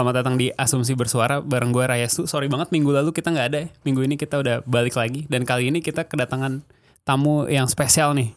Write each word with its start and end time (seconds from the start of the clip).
Selamat 0.00 0.24
datang 0.24 0.40
di 0.40 0.48
Asumsi 0.56 0.96
Bersuara 0.96 1.44
bareng 1.44 1.76
gue 1.76 1.84
Raya 1.84 2.08
Su. 2.08 2.24
Sorry 2.24 2.48
banget 2.48 2.72
minggu 2.72 2.88
lalu 2.88 3.12
kita 3.12 3.36
nggak 3.36 3.46
ada 3.52 3.58
ya. 3.60 3.68
Minggu 3.84 4.00
ini 4.08 4.16
kita 4.16 4.40
udah 4.40 4.64
balik 4.64 4.96
lagi 4.96 5.28
dan 5.28 5.44
kali 5.44 5.68
ini 5.68 5.84
kita 5.84 6.08
kedatangan 6.08 6.64
tamu 7.04 7.44
yang 7.52 7.68
spesial 7.68 8.16
nih. 8.16 8.32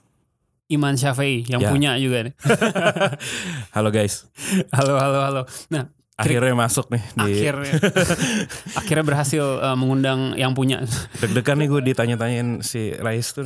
Iman 0.75 0.99
Syafei 0.99 1.47
yang 1.47 1.63
Ya. 1.63 1.71
punya 1.71 1.95
juga 1.95 2.27
nih. 2.27 2.35
Halo 3.79 3.95
guys, 3.95 4.27
halo 4.75 4.99
halo 4.99 5.19
halo. 5.23 5.41
Nah, 5.71 5.87
akhirnya 6.13 6.53
masuk 6.53 6.93
nih 6.93 7.03
di 7.17 7.21
akhirnya 7.41 7.73
akhirnya 8.79 9.05
berhasil 9.05 9.41
uh, 9.41 9.73
mengundang 9.73 10.37
yang 10.37 10.53
punya. 10.53 10.85
deg-degan 11.17 11.57
nih 11.57 11.67
gue 11.73 11.81
ditanya-tanyain 11.93 12.61
si 12.61 12.93
Rais 12.93 13.33
tuh. 13.33 13.41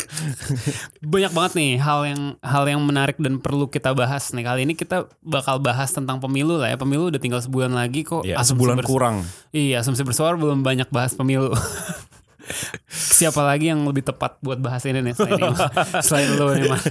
Banyak 1.14 1.30
banget 1.30 1.52
nih 1.54 1.70
hal 1.78 2.00
yang 2.10 2.22
hal 2.42 2.64
yang 2.66 2.82
menarik 2.82 3.14
dan 3.22 3.38
perlu 3.38 3.70
kita 3.70 3.94
bahas 3.94 4.34
nih. 4.34 4.42
Kali 4.42 4.60
ini 4.66 4.74
kita 4.74 5.06
bakal 5.22 5.62
bahas 5.62 5.94
tentang 5.94 6.18
pemilu 6.18 6.58
lah 6.58 6.74
ya. 6.74 6.76
Pemilu 6.76 7.14
udah 7.14 7.22
tinggal 7.22 7.38
sebulan 7.38 7.70
lagi 7.70 8.02
kok. 8.02 8.26
ya, 8.26 8.34
sebulan 8.42 8.82
kurang. 8.82 9.22
Iya, 9.54 9.86
asumsi 9.86 10.02
bersuara 10.02 10.34
belum 10.34 10.66
banyak 10.66 10.90
bahas 10.90 11.14
pemilu. 11.14 11.54
Siapa 12.90 13.42
lagi 13.42 13.74
yang 13.74 13.82
lebih 13.86 14.06
tepat 14.06 14.38
buat 14.38 14.62
bahas 14.62 14.86
ini 14.86 15.02
nih 15.02 15.18
selain, 15.18 15.34
Iman? 15.42 15.58
selain 15.98 16.30
lu 16.38 16.46
nih 16.54 16.70
Mas. 16.70 16.84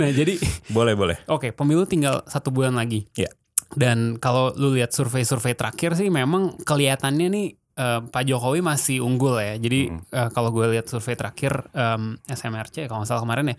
nah 0.00 0.08
jadi 0.08 0.40
Boleh 0.72 0.96
boleh. 0.96 1.16
oke 1.28 1.52
pemilu 1.52 1.84
tinggal 1.84 2.24
satu 2.24 2.48
bulan 2.48 2.72
lagi. 2.72 3.04
Ya. 3.12 3.28
Dan 3.74 4.18
kalau 4.18 4.50
lu 4.58 4.74
lihat 4.74 4.90
survei-survei 4.90 5.54
terakhir 5.54 5.94
sih 5.94 6.10
memang 6.10 6.58
kelihatannya 6.66 7.28
nih 7.30 7.46
eh, 7.54 8.00
Pak 8.02 8.22
Jokowi 8.26 8.60
masih 8.66 8.98
unggul 8.98 9.38
ya. 9.38 9.54
Jadi 9.58 9.90
eh, 9.90 10.28
kalau 10.34 10.50
gue 10.50 10.66
lihat 10.74 10.90
survei 10.90 11.14
terakhir 11.14 11.70
em, 11.70 12.18
SMRC 12.26 12.90
kalau 12.90 13.02
nggak 13.02 13.10
salah 13.10 13.22
kemarin 13.22 13.54
ya 13.54 13.56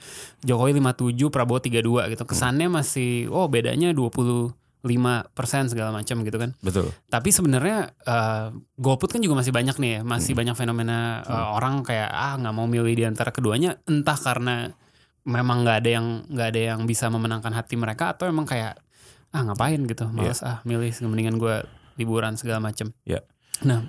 Jokowi 0.52 0.76
57, 0.76 1.16
Prabowo 1.32 1.60
32 1.64 2.12
gitu. 2.12 2.24
Kesannya 2.28 2.68
masih 2.68 3.32
oh 3.32 3.48
bedanya 3.48 3.96
25 3.96 4.52
persen 5.32 5.72
segala 5.72 5.96
macam 5.96 6.28
gitu 6.28 6.38
kan. 6.38 6.52
Betul. 6.60 6.92
Tapi 7.08 7.30
sebenarnya 7.32 7.96
eh, 8.04 8.48
golput 8.76 9.16
kan 9.16 9.24
juga 9.24 9.40
masih 9.40 9.56
banyak 9.56 9.80
nih 9.80 9.92
ya, 9.96 10.02
masih 10.04 10.36
banyak 10.36 10.60
fenomena 10.60 11.24
eh, 11.24 11.48
orang 11.56 11.88
kayak 11.88 12.12
ah 12.12 12.36
nggak 12.36 12.52
mau 12.52 12.68
milih 12.68 12.92
di 12.92 13.08
antara 13.08 13.32
keduanya, 13.32 13.80
entah 13.88 14.20
karena 14.20 14.68
memang 15.22 15.62
nggak 15.62 15.78
ada 15.86 15.90
yang 16.02 16.08
nggak 16.28 16.48
ada 16.52 16.62
yang 16.74 16.80
bisa 16.90 17.06
memenangkan 17.08 17.54
hati 17.54 17.78
mereka 17.78 18.18
atau 18.18 18.26
emang 18.26 18.50
kayak 18.50 18.82
ah 19.32 19.42
ngapain 19.48 19.80
gitu, 19.88 20.08
males 20.12 20.44
ah 20.44 20.60
milih 20.68 20.92
mendingan 21.08 21.36
gue 21.40 21.56
liburan 21.96 22.36
segala 22.36 22.60
macam. 22.60 22.92
Ya. 23.08 23.24
Nah, 23.64 23.88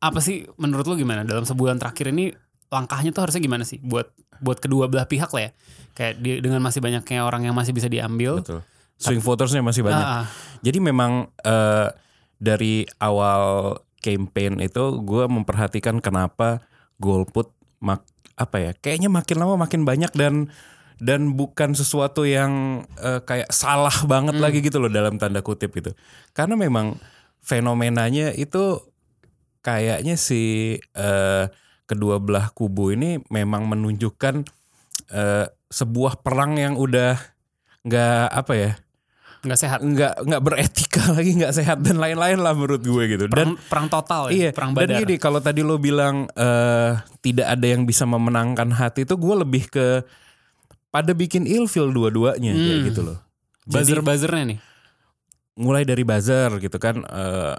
apa 0.00 0.20
sih 0.20 0.44
menurut 0.60 0.84
lu 0.84 1.00
gimana 1.00 1.24
dalam 1.24 1.48
sebulan 1.48 1.80
terakhir 1.80 2.12
ini 2.12 2.32
langkahnya 2.68 3.14
tuh 3.14 3.24
harusnya 3.24 3.40
gimana 3.40 3.64
sih 3.64 3.80
buat 3.80 4.10
buat 4.42 4.60
kedua 4.60 4.90
belah 4.92 5.08
pihak 5.08 5.32
lah 5.32 5.48
ya, 5.48 5.50
kayak 5.96 6.14
di- 6.20 6.40
dengan 6.44 6.60
masih 6.60 6.84
banyaknya 6.84 7.24
orang 7.24 7.48
yang 7.48 7.56
masih 7.56 7.72
bisa 7.72 7.88
diambil. 7.88 8.44
Betul. 8.44 8.60
Swing 8.96 9.20
votersnya 9.20 9.60
masih 9.60 9.84
banyak. 9.84 10.04
Ah, 10.04 10.24
ah. 10.24 10.26
Jadi 10.64 10.78
memang 10.80 11.28
eh, 11.44 11.88
dari 12.36 12.84
awal 13.00 13.76
campaign 14.00 14.60
itu 14.60 15.00
gue 15.02 15.24
memperhatikan 15.26 16.00
kenapa 16.04 16.64
golput 17.00 17.52
mak 17.80 18.04
apa 18.36 18.56
ya 18.60 18.72
kayaknya 18.76 19.08
makin 19.08 19.36
lama 19.40 19.56
makin 19.56 19.88
banyak 19.88 20.12
dan 20.12 20.52
dan 20.96 21.36
bukan 21.36 21.76
sesuatu 21.76 22.24
yang 22.24 22.84
eh, 23.00 23.20
kayak 23.20 23.52
salah 23.52 23.94
banget 24.08 24.40
lagi 24.40 24.64
gitu 24.64 24.80
loh 24.80 24.88
dalam 24.88 25.20
tanda 25.20 25.44
kutip 25.44 25.72
gitu 25.76 25.92
karena 26.32 26.56
memang 26.56 26.96
fenomenanya 27.44 28.32
itu 28.32 28.80
kayaknya 29.60 30.16
si 30.16 30.74
eh, 30.80 31.44
kedua 31.86 32.18
belah 32.18 32.50
kubu 32.50 32.96
ini 32.96 33.20
memang 33.28 33.68
menunjukkan 33.68 34.42
eh, 35.12 35.46
sebuah 35.70 36.22
perang 36.24 36.56
yang 36.56 36.74
udah 36.78 37.18
nggak 37.86 38.26
apa 38.32 38.52
ya 38.54 38.72
nggak 39.46 39.60
sehat. 39.62 39.78
nggak 39.78 40.14
nggak 40.26 40.42
beretika 40.42 41.02
lagi 41.16 41.30
nggak 41.38 41.54
sehat 41.54 41.78
dan 41.86 42.02
lain-lain 42.02 42.42
lah 42.42 42.50
menurut 42.50 42.82
gue 42.82 43.04
gitu 43.06 43.24
dan 43.30 43.54
Perang, 43.54 43.54
perang 43.70 43.86
total 43.86 44.22
ya, 44.30 44.34
iya 44.34 44.48
perang 44.50 44.74
dan 44.74 44.90
badar. 44.90 44.98
gini 45.06 45.14
kalau 45.22 45.38
tadi 45.38 45.60
lo 45.62 45.78
bilang 45.78 46.26
eh, 46.34 46.92
tidak 47.22 47.46
ada 47.46 47.66
yang 47.66 47.86
bisa 47.86 48.02
memenangkan 48.08 48.74
hati 48.74 49.06
itu 49.06 49.14
gue 49.14 49.34
lebih 49.46 49.70
ke 49.70 49.86
pada 50.96 51.12
bikin 51.12 51.44
ilfil 51.44 51.92
dua-duanya 51.92 52.56
kayak 52.56 52.78
Hmm. 52.78 52.88
gitu 52.88 53.00
loh 53.02 53.18
Buzzer-buzzernya 53.66 54.44
nih. 54.46 54.58
mulai 55.56 55.84
dari 55.84 56.00
buzzer 56.02 56.56
gitu 56.56 56.76
kan 56.76 57.02
eh, 57.02 57.54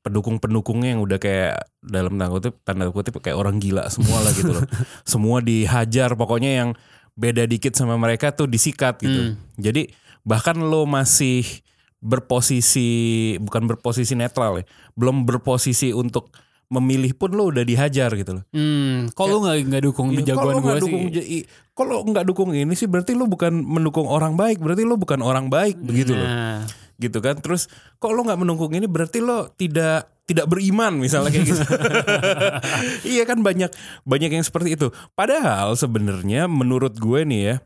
pendukung-pendukungnya 0.00 0.92
yang 0.92 1.00
udah 1.00 1.16
kayak 1.16 1.56
dalam 1.80 2.14
tanda 2.14 2.28
kutip 2.30 2.54
tanda 2.62 2.84
kutip 2.88 3.16
kayak 3.18 3.34
orang 3.34 3.56
gila 3.56 3.88
semua 3.88 4.20
lah 4.20 4.30
gitu 4.30 4.52
loh 4.52 4.64
semua 5.08 5.40
dihajar 5.40 6.12
pokoknya 6.14 6.50
yang 6.54 6.70
beda 7.12 7.44
dikit 7.44 7.72
sama 7.72 7.96
mereka 7.96 8.28
tuh 8.30 8.44
disikat 8.44 8.98
gitu 8.98 9.20
Hmm. 9.26 9.40
jadi 9.56 9.88
bahkan 10.22 10.58
lo 10.58 10.84
masih 10.84 11.42
berposisi 11.98 12.88
bukan 13.38 13.66
berposisi 13.66 14.12
netral 14.12 14.58
ya 14.58 14.64
belum 14.92 15.24
berposisi 15.24 15.90
untuk 15.90 16.30
memilih 16.66 17.14
pun 17.14 17.30
lo 17.30 17.54
udah 17.54 17.62
dihajar 17.62 18.10
gitu 18.18 18.42
loh. 18.42 18.44
Hmm, 18.50 19.06
lu 19.14 19.36
nggak 19.46 19.56
nggak 19.70 19.82
dukung 19.86 20.10
Iya, 20.10 20.34
jagoan 20.34 20.58
kalau 20.58 20.62
gue 20.62 20.74
sih? 21.22 21.42
kalau 21.76 21.96
nggak 22.02 22.24
dukung 22.26 22.50
ini 22.56 22.74
sih 22.74 22.90
berarti 22.90 23.14
lo 23.14 23.30
bukan 23.30 23.54
mendukung 23.54 24.10
orang 24.10 24.34
baik 24.34 24.58
berarti 24.58 24.82
lo 24.82 24.98
bukan 24.98 25.22
orang 25.22 25.46
baik 25.46 25.78
begitu 25.78 26.18
loh. 26.18 26.26
Nah, 26.26 26.66
gitu 26.98 27.22
kan 27.22 27.38
terus 27.38 27.70
kok 28.02 28.10
lo 28.10 28.26
nggak 28.26 28.40
mendukung 28.40 28.74
ini 28.74 28.90
berarti 28.90 29.22
lo 29.22 29.54
tidak 29.54 30.10
tidak 30.26 30.50
beriman 30.50 30.98
misalnya 30.98 31.30
kayak 31.30 31.46
gitu. 31.46 31.62
Iya 33.14 33.22
kan 33.30 33.46
banyak 33.46 33.70
banyak 34.02 34.30
yang 34.34 34.42
seperti 34.42 34.74
itu. 34.74 34.90
Padahal 35.14 35.78
sebenarnya 35.78 36.50
menurut 36.50 36.98
gue 36.98 37.22
nih 37.22 37.40
ya 37.46 37.56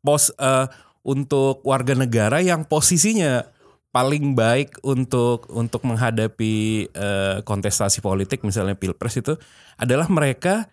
pos 0.00 0.32
eh, 0.40 0.66
untuk 1.04 1.60
warga 1.68 1.92
negara 1.92 2.40
yang 2.40 2.64
posisinya 2.64 3.44
paling 3.90 4.38
baik 4.38 4.78
untuk 4.86 5.50
untuk 5.50 5.82
menghadapi 5.82 6.86
eh, 6.94 7.36
kontestasi 7.42 7.98
politik 7.98 8.46
misalnya 8.46 8.78
pilpres 8.78 9.18
itu 9.18 9.34
adalah 9.74 10.06
mereka 10.06 10.70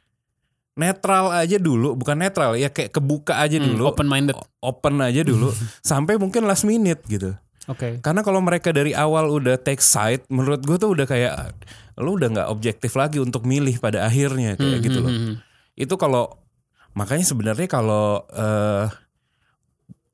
netral 0.77 1.33
aja 1.33 1.57
dulu 1.57 1.97
bukan 1.97 2.21
netral 2.21 2.53
ya 2.53 2.69
kayak 2.69 2.93
kebuka 2.93 3.41
aja 3.41 3.57
dulu 3.57 3.89
open 3.89 4.05
minded. 4.05 4.37
open 4.61 5.01
aja 5.01 5.25
dulu 5.25 5.49
sampai 5.89 6.21
mungkin 6.21 6.45
last 6.45 6.69
minute 6.69 7.01
gitu. 7.09 7.33
Oke. 7.67 7.99
Karena 7.99 8.23
kalau 8.23 8.39
mereka 8.39 8.71
dari 8.71 8.95
awal 8.95 9.27
udah 9.27 9.59
take 9.59 9.83
side, 9.83 10.23
menurut 10.31 10.63
gue 10.63 10.79
tuh 10.79 10.95
udah 10.95 11.03
kayak 11.03 11.51
lu 11.99 12.15
udah 12.15 12.31
nggak 12.31 12.47
objektif 12.47 12.95
lagi 12.95 13.19
untuk 13.19 13.43
milih 13.43 13.75
pada 13.83 14.07
akhirnya 14.07 14.55
kayak 14.55 14.79
gitu 14.87 15.03
loh. 15.03 15.11
Hmm, 15.11 15.35
Itu 15.75 15.99
kalau 15.99 16.31
makanya 16.95 17.27
sebenarnya 17.27 17.67
kalau 17.67 18.23
eh, 18.31 18.87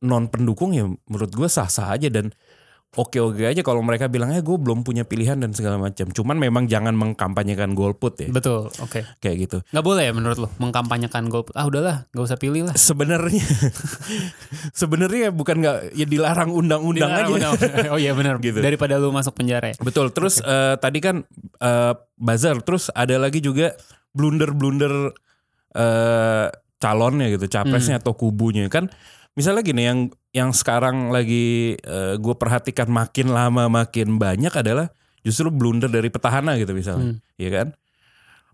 non 0.01 0.25
pendukung 0.33 0.73
ya 0.73 0.89
menurut 1.05 1.29
gue 1.29 1.45
sah-sah 1.45 1.93
aja 1.93 2.09
dan 2.09 2.33
oke-oke 2.93 3.41
aja 3.41 3.61
kalau 3.65 3.81
mereka 3.81 4.05
bilangnya 4.05 4.45
gue 4.45 4.53
belum 4.53 4.85
punya 4.85 5.01
pilihan 5.01 5.37
dan 5.41 5.51
segala 5.51 5.81
macam. 5.81 6.13
Cuman 6.13 6.37
memang 6.37 6.69
jangan 6.69 6.93
mengkampanyekan 6.93 7.73
golput 7.73 8.21
ya 8.21 8.29
Betul. 8.29 8.69
Oke. 8.81 9.01
kayak 9.17 9.35
gitu. 9.49 9.57
Nggak 9.73 9.85
boleh 9.85 10.03
ya 10.05 10.13
menurut 10.13 10.37
lo 10.37 10.49
mengkampanyekan 10.61 11.25
golput? 11.27 11.53
Ah 11.57 11.65
udahlah, 11.65 12.05
nggak 12.13 12.25
usah 12.25 12.37
pilih 12.37 12.69
lah. 12.69 12.75
Sebenarnya 12.77 13.41
sebenarnya 14.79 15.33
bukan 15.33 15.55
nggak 15.65 15.77
ya 15.97 16.05
dilarang 16.05 16.53
undang-undang 16.53 17.09
aja. 17.09 17.33
Udah, 17.33 17.51
oh 17.93 17.99
iya 17.99 18.13
benar. 18.13 18.37
Gitu. 18.43 18.59
Daripada 18.59 18.99
lu 18.99 19.09
masuk 19.15 19.39
penjara 19.39 19.71
ya. 19.71 19.75
Betul. 19.79 20.11
Terus 20.11 20.43
eh, 20.43 20.75
tadi 20.77 20.99
kan 20.99 21.23
eh, 21.63 21.93
buzzer, 22.19 22.59
terus 22.61 22.91
ada 22.91 23.15
lagi 23.15 23.39
juga 23.39 23.71
blunder-blunder 24.13 25.15
eh, 25.73 26.47
calonnya 26.77 27.31
gitu, 27.31 27.47
capresnya 27.47 28.03
atau 28.03 28.13
kubunya 28.13 28.67
kan. 28.67 28.91
Misalnya 29.33 29.63
gini 29.63 29.81
yang 29.87 29.99
yang 30.33 30.49
sekarang 30.49 31.13
lagi 31.13 31.77
gue 32.17 32.35
perhatikan 32.35 32.89
makin 32.89 33.29
lama 33.29 33.69
makin 33.69 34.17
banyak 34.17 34.49
adalah 34.51 34.89
justru 35.21 35.47
blunder 35.47 35.87
dari 35.87 36.09
petahana 36.09 36.57
gitu 36.57 36.73
misalnya, 36.73 37.21
Iya 37.37 37.49
kan? 37.53 37.67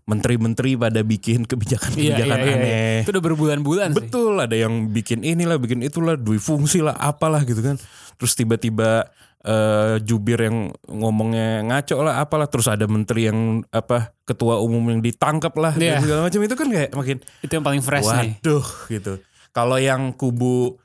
Menteri-menteri 0.04 0.74
pada 0.74 1.00
bikin 1.00 1.46
kebijakan-kebijakan 1.46 2.36
aneh. 2.36 3.06
Itu 3.06 3.14
udah 3.14 3.24
berbulan-bulan 3.24 3.88
sih. 3.94 3.98
Betul, 4.02 4.42
ada 4.42 4.52
yang 4.52 4.90
bikin 4.90 5.22
inilah, 5.22 5.54
bikin 5.54 5.80
itulah, 5.80 6.18
dui 6.18 6.36
fungsi 6.36 6.82
lah, 6.82 6.98
apalah 6.98 7.46
gitu 7.46 7.62
kan. 7.62 7.78
Terus 8.18 8.34
tiba-tiba 8.34 9.06
eh, 9.40 10.02
jubir 10.02 10.50
yang 10.50 10.68
ngomongnya 10.84 11.62
ngaco 11.62 12.02
lah 12.02 12.20
apalah 12.20 12.44
terus 12.44 12.66
ada 12.66 12.84
menteri 12.84 13.30
yang 13.30 13.62
apa 13.70 14.12
ketua 14.26 14.58
umum 14.58 14.82
yang 14.90 15.00
ditangkap 15.00 15.54
lah 15.56 15.72
Iya. 15.72 15.96
dan 15.96 16.02
segala 16.04 16.20
macam 16.28 16.40
itu 16.44 16.54
kan 16.54 16.68
kayak 16.68 16.90
makin 16.92 17.16
Itu 17.40 17.52
yang 17.56 17.64
paling 17.64 17.80
fresh 17.80 18.04
nih. 18.04 18.36
waduh 18.36 18.66
gitu. 18.90 19.12
Kalau 19.50 19.78
yang 19.78 20.12
kubu 20.12 20.76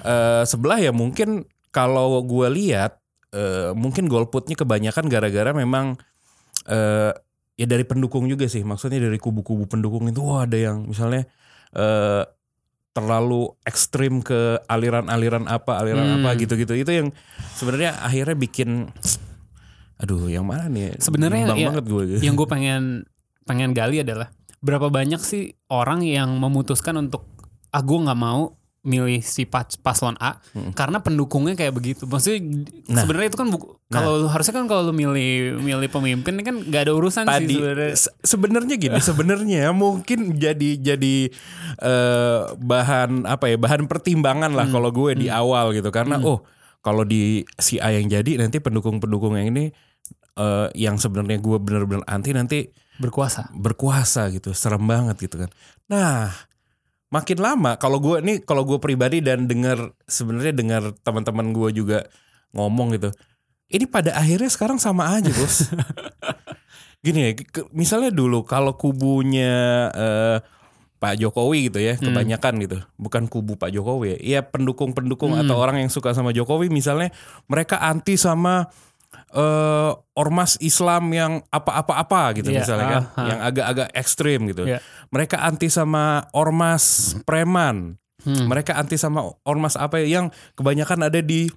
eh, 0.00 0.42
sebelah 0.42 0.78
ya 0.78 0.90
mungkin 0.90 1.44
kalau 1.68 2.20
gue 2.20 2.48
lihat 2.48 2.96
eh, 3.30 3.72
mungkin 3.72 4.08
golputnya 4.08 4.54
kebanyakan 4.54 5.08
gara-gara 5.08 5.52
memang 5.52 5.96
eh, 6.66 7.12
ya 7.52 7.66
dari 7.66 7.84
pendukung 7.84 8.26
juga 8.26 8.48
sih. 8.48 8.60
Maksudnya 8.60 8.98
dari 8.98 9.16
kubu-kubu 9.16 9.64
pendukung 9.66 10.08
itu 10.08 10.20
wah 10.20 10.44
ada 10.44 10.56
yang 10.56 10.88
misalnya 10.88 11.28
eh, 11.72 12.24
terlalu 12.92 13.48
ekstrim 13.64 14.20
ke 14.20 14.60
aliran-aliran 14.68 15.48
apa, 15.48 15.80
aliran 15.80 16.04
Hmm. 16.04 16.16
apa 16.20 16.36
gitu-gitu. 16.36 16.76
Itu 16.76 16.92
yang 16.92 17.08
sebenarnya 17.56 17.96
akhirnya 17.98 18.36
bikin 18.36 18.92
aduh 19.96 20.26
yang 20.26 20.44
mana 20.44 20.66
nih? 20.66 20.98
Sebenarnya 20.98 21.54
ya- 21.54 21.70
banget 21.72 21.84
gue. 21.86 22.02
yang 22.20 22.34
gue 22.34 22.44
pengen 22.44 23.06
pengen 23.42 23.72
gali 23.72 24.02
adalah 24.02 24.30
berapa 24.60 24.86
banyak 24.86 25.18
sih 25.18 25.56
orang 25.66 26.04
yang 26.04 26.38
memutuskan 26.38 26.94
untuk 26.94 27.26
ah 27.70 27.82
gue 27.82 27.98
nggak 27.98 28.18
mau 28.18 28.54
milih 28.82 29.18
si 29.20 29.42
pas- 29.44 29.74
paslon 29.76 30.18
A 30.18 30.42
karena 30.72 30.98
pendukungnya 30.98 31.54
kayak 31.54 31.70
begitu. 31.70 32.02
Maksudnya 32.02 32.66
Nah. 32.84 33.00
sebenarnya 33.00 33.28
itu 33.28 33.38
kan 33.38 33.48
bu- 33.48 33.78
kalau 33.86 34.16
lu 34.16 34.26
harusnya 34.26 34.50
kan 34.52 34.66
kalau 34.66 34.82
lu 34.84 34.92
milih 34.92 35.22
milih 35.56 35.86
pemimpin 35.86 36.34
kan 36.40 36.58
nggak 36.60 36.82
ada 36.82 36.92
urusan 36.92 37.22
sih 37.22 37.30
tadi 37.30 37.56
sebenarnya. 37.56 37.92
se- 37.94 38.14
sebenarnya 38.20 38.74
gini 38.76 38.98
sebenarnya 39.08 39.64
mungkin 39.70 40.34
jadi 40.34 40.70
jadi 40.76 41.16
eh, 41.78 42.40
bahan 42.52 43.24
apa 43.24 43.44
ya 43.46 43.56
bahan 43.56 43.86
pertimbangan 43.86 44.50
lah 44.50 44.66
kalau 44.66 44.90
gue 44.90 45.14
di 45.16 45.28
awal 45.28 45.70
gitu 45.72 45.88
karena 45.88 46.18
oh 46.18 46.42
kalau 46.80 47.02
di 47.02 47.46
si 47.56 47.78
A 47.78 47.90
yang 47.90 48.06
jadi 48.06 48.34
nanti 48.36 48.58
pendukung-pendukung 48.58 49.36
yang 49.36 49.46
ini 49.48 49.70
eh, 50.34 50.68
yang 50.74 50.96
sebenarnya 50.96 51.38
gue 51.38 51.56
bener-bener 51.56 52.02
anti 52.04 52.30
nanti 52.30 52.66
Berkuasa. 52.92 53.48
berkuasa 53.52 54.28
gitu 54.30 54.52
serem 54.52 54.82
banget 54.82 55.16
gitu 55.20 55.38
kan 55.38 55.50
nah 55.84 56.34
makin 57.12 57.38
lama. 57.38 57.76
Kalau 57.76 58.00
gue 58.00 58.24
nih 58.24 58.40
kalau 58.42 58.64
gue 58.64 58.80
pribadi 58.80 59.20
dan 59.20 59.44
dengar 59.44 59.92
sebenarnya 60.08 60.56
dengar 60.56 60.82
teman-teman 61.04 61.52
gue 61.52 61.68
juga 61.76 62.08
ngomong 62.56 62.96
gitu 62.96 63.12
ini 63.72 63.88
pada 63.88 64.12
akhirnya 64.12 64.52
sekarang 64.52 64.76
sama 64.76 65.08
aja 65.16 65.32
bos. 65.32 65.72
Gini 67.04 67.18
ya 67.18 67.30
ke- 67.34 67.66
misalnya 67.74 68.14
dulu 68.14 68.46
kalau 68.46 68.76
kubunya 68.78 69.88
eh, 69.90 70.38
Pak 71.02 71.18
Jokowi 71.18 71.66
gitu 71.66 71.82
ya 71.82 71.98
kebanyakan 71.98 72.62
gitu 72.62 72.78
bukan 72.94 73.26
kubu 73.26 73.58
Pak 73.58 73.74
Jokowi 73.74 74.14
ya, 74.14 74.18
ya 74.22 74.40
pendukung-pendukung 74.46 75.34
atau 75.34 75.58
orang 75.58 75.82
yang 75.82 75.90
suka 75.90 76.14
sama 76.14 76.30
Jokowi 76.30 76.70
misalnya 76.70 77.10
mereka 77.50 77.82
anti 77.82 78.14
sama 78.14 78.70
eh, 79.32 79.90
ormas 80.12 80.60
Islam 80.60 81.08
yang 81.10 81.32
apa-apa-apa 81.48 82.36
gitu 82.36 82.52
Iya, 82.52 82.60
misalnya 82.60 82.86
kan 82.86 83.02
ah. 83.16 83.26
yang 83.26 83.40
agak-agak 83.40 83.88
ekstrim 83.92 84.40
gitu 84.46 84.64
Iya. 84.64 84.78
mereka 85.08 85.40
anti 85.40 85.66
sama 85.66 86.28
ormas 86.32 87.16
preman 87.24 87.96
Hmm. 88.22 88.46
mereka 88.46 88.78
anti 88.78 88.94
sama 88.94 89.26
ormas 89.42 89.74
apa 89.74 89.98
ya, 89.98 90.22
yang 90.22 90.26
kebanyakan 90.54 91.10
ada 91.10 91.18
di 91.18 91.50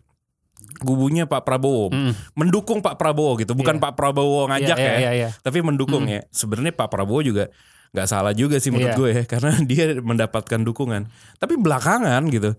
kubunya 0.81 1.29
Pak 1.29 1.45
Prabowo 1.45 1.93
Hmm. 1.93 2.17
mendukung 2.33 2.81
Pak 2.81 2.97
Prabowo 2.97 3.37
gitu 3.37 3.53
bukan 3.53 3.77
Pak 3.77 3.93
Prabowo 3.93 4.49
ngajak 4.49 4.73
Iya, 4.73 4.89
ya 4.89 4.95
iya, 4.97 5.11
iya. 5.13 5.29
tapi 5.39 5.61
mendukung 5.61 6.09
ya 6.09 6.25
sebenarnya 6.33 6.73
Pak 6.73 6.89
Prabowo 6.89 7.21
juga 7.21 7.53
nggak 7.93 8.07
salah 8.09 8.33
juga 8.33 8.57
sih 8.57 8.73
menurut 8.73 8.91
Iya. 8.91 8.99
gue 8.99 9.09
ya 9.13 9.23
karena 9.31 9.51
dia 9.61 9.85
mendapatkan 10.01 10.59
dukungan 10.59 11.07
tapi 11.37 11.53
belakangan 11.55 12.25
gitu 12.27 12.57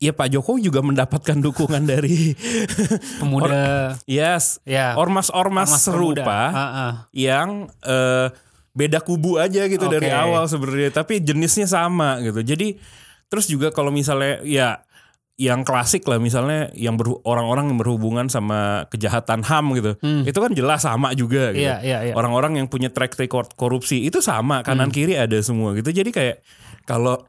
ya 0.00 0.10
Pak 0.10 0.28
Jokowi 0.28 0.64
juga 0.64 0.80
mendapatkan 0.80 1.36
dukungan 1.38 1.84
dari 1.84 2.32
Pemuda. 3.20 3.94
yes 4.04 4.58
ya. 4.64 4.96
ormas-ormas 4.96 5.68
ormas 5.68 5.82
serupa. 5.82 6.40
Ah, 6.48 6.56
ah. 6.56 6.92
yang 7.10 7.68
eh, 7.80 8.32
beda 8.70 8.98
kubu 8.98 9.36
aja 9.36 9.66
gitu 9.66 9.84
dari 9.84 10.08
Oke. 10.08 10.16
awal 10.16 10.44
sebenarnya 10.46 10.90
tapi 10.90 11.18
jenisnya 11.18 11.66
sama 11.66 12.16
gitu 12.20 12.40
jadi 12.40 12.78
terus 13.26 13.44
juga 13.44 13.68
kalau 13.68 13.90
misalnya 13.90 14.40
ya 14.40 14.86
yang 15.34 15.64
klasik 15.64 16.04
lah 16.04 16.16
misalnya 16.16 16.68
yang 16.72 16.94
berhu- 16.94 17.18
orang-orang 17.22 17.66
yang 17.66 17.76
berhubungan 17.76 18.28
sama 18.28 18.84
kejahatan 18.86 19.40
HAM 19.40 19.72
gitu 19.74 19.92
itu 20.22 20.36
kan 20.36 20.52
jelas 20.52 20.80
sama 20.80 21.10
juga 21.12 21.50
gitu 21.50 21.60
Hmm. 21.60 21.66
Iya, 21.66 21.76
iya, 21.82 21.98
iya. 22.06 22.14
orang-orang 22.14 22.56
yang 22.56 22.68
punya 22.68 22.88
track 22.88 23.16
record 23.16 23.52
korupsi 23.54 24.00
itu 24.02 24.20
sama 24.20 24.60
Hmm. 24.60 24.66
kanan 24.66 24.90
kiri 24.90 25.12
ada 25.14 25.36
semua 25.40 25.72
gitu 25.72 25.90
jadi 25.90 26.08
kayak 26.08 26.36
kalau 26.84 27.26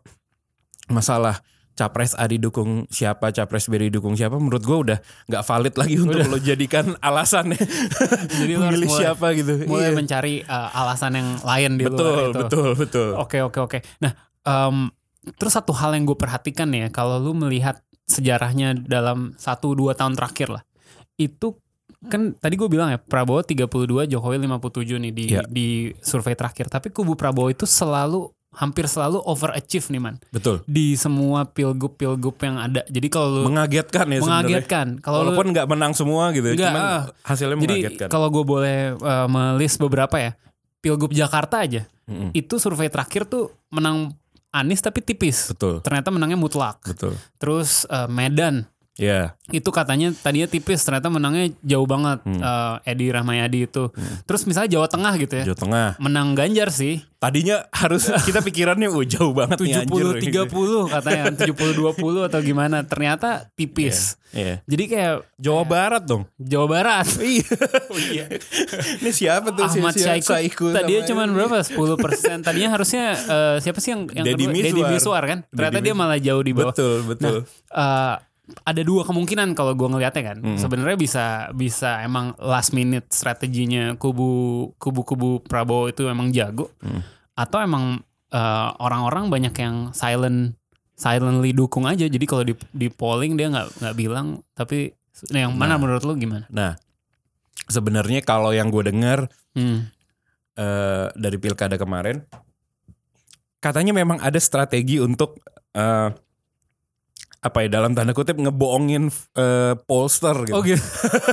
masalah 0.87 1.39
capres 1.81 2.13
A 2.13 2.25
didukung 2.25 2.69
siapa 2.87 3.29
capres 3.29 3.65
B 3.65 3.81
didukung 3.81 4.13
siapa 4.13 4.35
menurut 4.35 4.61
gue 4.61 4.77
udah 4.83 4.97
nggak 5.25 5.43
valid 5.43 5.73
lagi 5.75 5.95
untuk 5.97 6.21
lo 6.23 6.37
jadikan 6.39 6.93
alasannya 7.01 7.57
Jadi 8.37 8.51
lu 8.51 8.61
harus 8.61 8.77
milih 8.77 8.87
mulai- 8.87 9.01
siapa 9.03 9.25
gitu 9.33 9.51
Mulai 9.65 9.81
Iya. 9.83 9.95
mencari 9.95 10.33
uh, 10.43 10.69
alasan 10.75 11.11
yang 11.13 11.29
lain 11.41 11.71
di 11.75 11.83
betul 11.83 12.05
luar 12.07 12.21
itu. 12.23 12.37
betul 12.39 12.67
betul 12.75 13.09
Oke 13.17 13.37
oke 13.39 13.59
oke. 13.59 13.77
Nah, 13.99 14.13
em, 14.43 14.93
terus 15.33 15.51
satu 15.51 15.71
hal 15.71 15.93
yang 15.93 16.03
gue 16.03 16.15
perhatikan 16.15 16.69
ya, 16.69 16.89
kalau 16.89 17.17
lu 17.17 17.33
melihat 17.33 17.81
sejarahnya 18.05 18.75
dalam 18.75 19.33
1-2 19.35 19.57
tahun 19.91 20.13
terakhir 20.13 20.49
lah, 20.51 20.63
itu 21.15 21.57
kan 22.03 22.33
tadi 22.33 22.55
gue 22.55 22.65
bilang 22.65 22.89
ya 22.89 22.97
Prabowo 22.97 23.39
32, 23.39 23.69
Jokowi 24.07 24.37
57 24.39 24.49
nih 24.99 25.11
di 25.11 25.25
Iya. 25.29 25.41
di 25.45 25.67
survei 25.95 26.33
terakhir. 26.33 26.65
Tapi 26.67 26.89
kubu 26.89 27.13
Prabowo 27.13 27.47
itu 27.47 27.63
selalu 27.63 28.29
hampir 28.51 28.83
selalu 28.83 29.23
overachieve 29.23 29.87
nih 29.95 30.01
man 30.03 30.15
betul 30.27 30.59
di 30.67 30.99
semua 30.99 31.47
pilgub-pilgub 31.47 32.35
yang 32.43 32.59
ada. 32.59 32.83
Jadi 32.91 33.07
kalau 33.07 33.27
lu 33.31 33.41
mengagetkan 33.47 34.05
ya 34.11 34.19
sebenarnya 34.19 34.43
mengagetkan, 34.43 34.87
kalau 34.99 35.23
walaupun 35.23 35.55
nggak 35.55 35.67
menang 35.71 35.93
semua 35.95 36.35
gitu 36.35 36.51
Nggak, 36.51 36.67
cuman 36.67 36.81
ah. 36.83 37.01
hasilnya 37.23 37.55
jadi 37.63 37.75
mengagetkan 37.79 38.07
kalau 38.11 38.27
gue 38.27 38.43
boleh 38.43 38.77
uh, 38.99 39.27
melist 39.31 39.79
beberapa 39.79 40.15
ya, 40.19 40.31
pilgub 40.83 41.15
Jakarta 41.15 41.63
aja 41.63 41.87
Mm-mm. 42.11 42.35
itu 42.35 42.59
survei 42.59 42.91
terakhir 42.91 43.23
tuh 43.23 43.55
menang 43.71 44.11
Anies 44.51 44.83
tapi 44.83 44.99
tipis. 44.99 45.47
betul 45.47 45.79
Ternyata 45.79 46.11
menangnya 46.11 46.35
mutlak. 46.35 46.83
betul 46.83 47.15
Terus 47.39 47.87
uh, 47.87 48.11
Medan 48.11 48.67
ya 49.01 49.33
itu 49.51 49.69
katanya 49.69 50.15
tadinya 50.15 50.47
tipis, 50.47 50.79
ternyata 50.81 51.11
menangnya 51.11 51.51
jauh 51.61 51.83
banget. 51.83 52.23
Hmm. 52.23 52.39
Uh, 52.39 52.75
Edi 52.87 53.11
Rahmayadi 53.11 53.67
itu. 53.67 53.91
Terus 54.23 54.47
misalnya 54.47 54.79
Jawa 54.79 54.87
Tengah 54.87 55.13
gitu 55.19 55.33
ya, 55.43 55.45
Jawa 55.51 55.59
Tengah. 55.59 55.87
Menang 55.99 56.33
Ganjar 56.33 56.71
sih. 56.71 57.03
tadinya 57.21 57.69
harus 57.69 58.09
kita 58.27 58.41
pikirannya 58.41 58.89
oh 58.89 59.05
jauh 59.05 59.29
banget 59.29 59.61
nih 59.61 59.85
anjir. 59.85 60.17
70 60.17 60.49
30 60.49 60.89
katanya, 60.89 61.23
70 61.29 61.53
20 61.77 62.27
atau 62.31 62.39
gimana. 62.41 62.81
Ternyata 62.81 63.45
tipis. 63.53 64.17
Iya. 64.33 64.65
Jadi 64.65 64.83
kayak 64.89 65.15
Jawa 65.37 65.63
Barat 65.67 66.01
dong. 66.01 66.25
Jawa 66.41 66.65
Barat. 66.65 67.05
iya. 67.21 67.45
Oh 67.93 67.99
iya. 67.99 68.25
Ini 69.03 69.11
siapa 69.13 69.53
tuh? 69.53 69.69
Ahmad 69.69 69.93
si- 69.93 70.01
Syahiku. 70.01 70.33
Saiku 70.33 70.65
tadinya 70.73 71.01
cuma 71.05 71.29
berapa? 71.29 71.61
10% 71.61 72.41
tadinya 72.41 72.69
harusnya 72.73 73.13
eh, 73.13 73.55
siapa 73.61 73.77
sih 73.77 73.93
yang 73.93 74.09
yang 74.15 74.25
Deddy 74.25 74.47
kedua? 74.47 74.55
Mizwar. 74.55 74.65
Deddy 74.65 74.83
Mizwar 74.89 75.23
kan? 75.27 75.39
Ternyata 75.51 75.77
Deddy 75.77 75.85
dia 75.85 75.93
malah 75.93 76.17
jauh 76.17 76.41
di 76.41 76.51
bawah. 76.57 76.73
Betul 76.73 76.97
betul. 77.05 77.35
Eh, 77.69 78.15
ada 78.61 78.81
dua 78.81 79.01
kemungkinan 79.01 79.53
kalau 79.53 79.71
gue 79.71 79.87
ngelihatnya 79.87 80.23
kan 80.25 80.37
Hmm. 80.39 80.55
sebenarnya 80.55 80.95
bisa 80.95 81.25
bisa 81.51 81.99
emang 81.99 82.31
last 82.37 82.71
minute 82.71 83.07
strateginya 83.09 83.95
kubu 83.95 84.29
kubu 84.75 85.01
kubu 85.03 85.29
Prabowo 85.41 85.87
itu 85.87 86.05
emang 86.05 86.29
jago 86.29 86.69
Hmm. 86.79 87.01
atau 87.33 87.59
emang 87.59 87.99
eh, 88.29 88.69
orang-orang 88.77 89.27
banyak 89.27 89.51
yang 89.53 89.75
silent 89.91 90.55
silently 90.93 91.51
dukung 91.51 91.83
aja 91.83 92.05
jadi 92.05 92.23
kalau 92.23 92.41
di 92.41 92.53
di 92.71 92.87
polling 92.87 93.35
dia 93.35 93.47
nggak 93.47 93.67
nggak 93.77 93.95
bilang 93.95 94.27
tapi 94.51 94.93
nah, 95.27 95.39
yang 95.43 95.53
mana 95.53 95.75
Nah. 95.75 95.79
menurut 95.79 96.03
lu 96.03 96.15
gimana? 96.15 96.45
nah 96.47 96.77
sebenarnya 97.65 98.21
kalau 98.21 98.51
yang 98.51 98.67
gue 98.67 98.85
dengar 98.85 99.27
Hmm. 99.51 99.91
eh, 100.53 101.07
dari 101.13 101.37
pilkada 101.37 101.75
kemarin 101.75 102.23
katanya 103.59 103.93
memang 103.93 104.17
ada 104.17 104.37
strategi 104.37 104.97
untuk 104.97 105.37
eh, 105.71 106.09
apa 107.41 107.65
ya 107.65 107.73
dalam 107.73 107.97
tanda 107.97 108.13
kutip 108.13 108.37
ngebohongin 108.37 109.09
eh, 109.33 109.73
pollster 109.89 110.45
gitu. 110.45 110.53
Oh 110.53 110.61
gitu. 110.61 110.77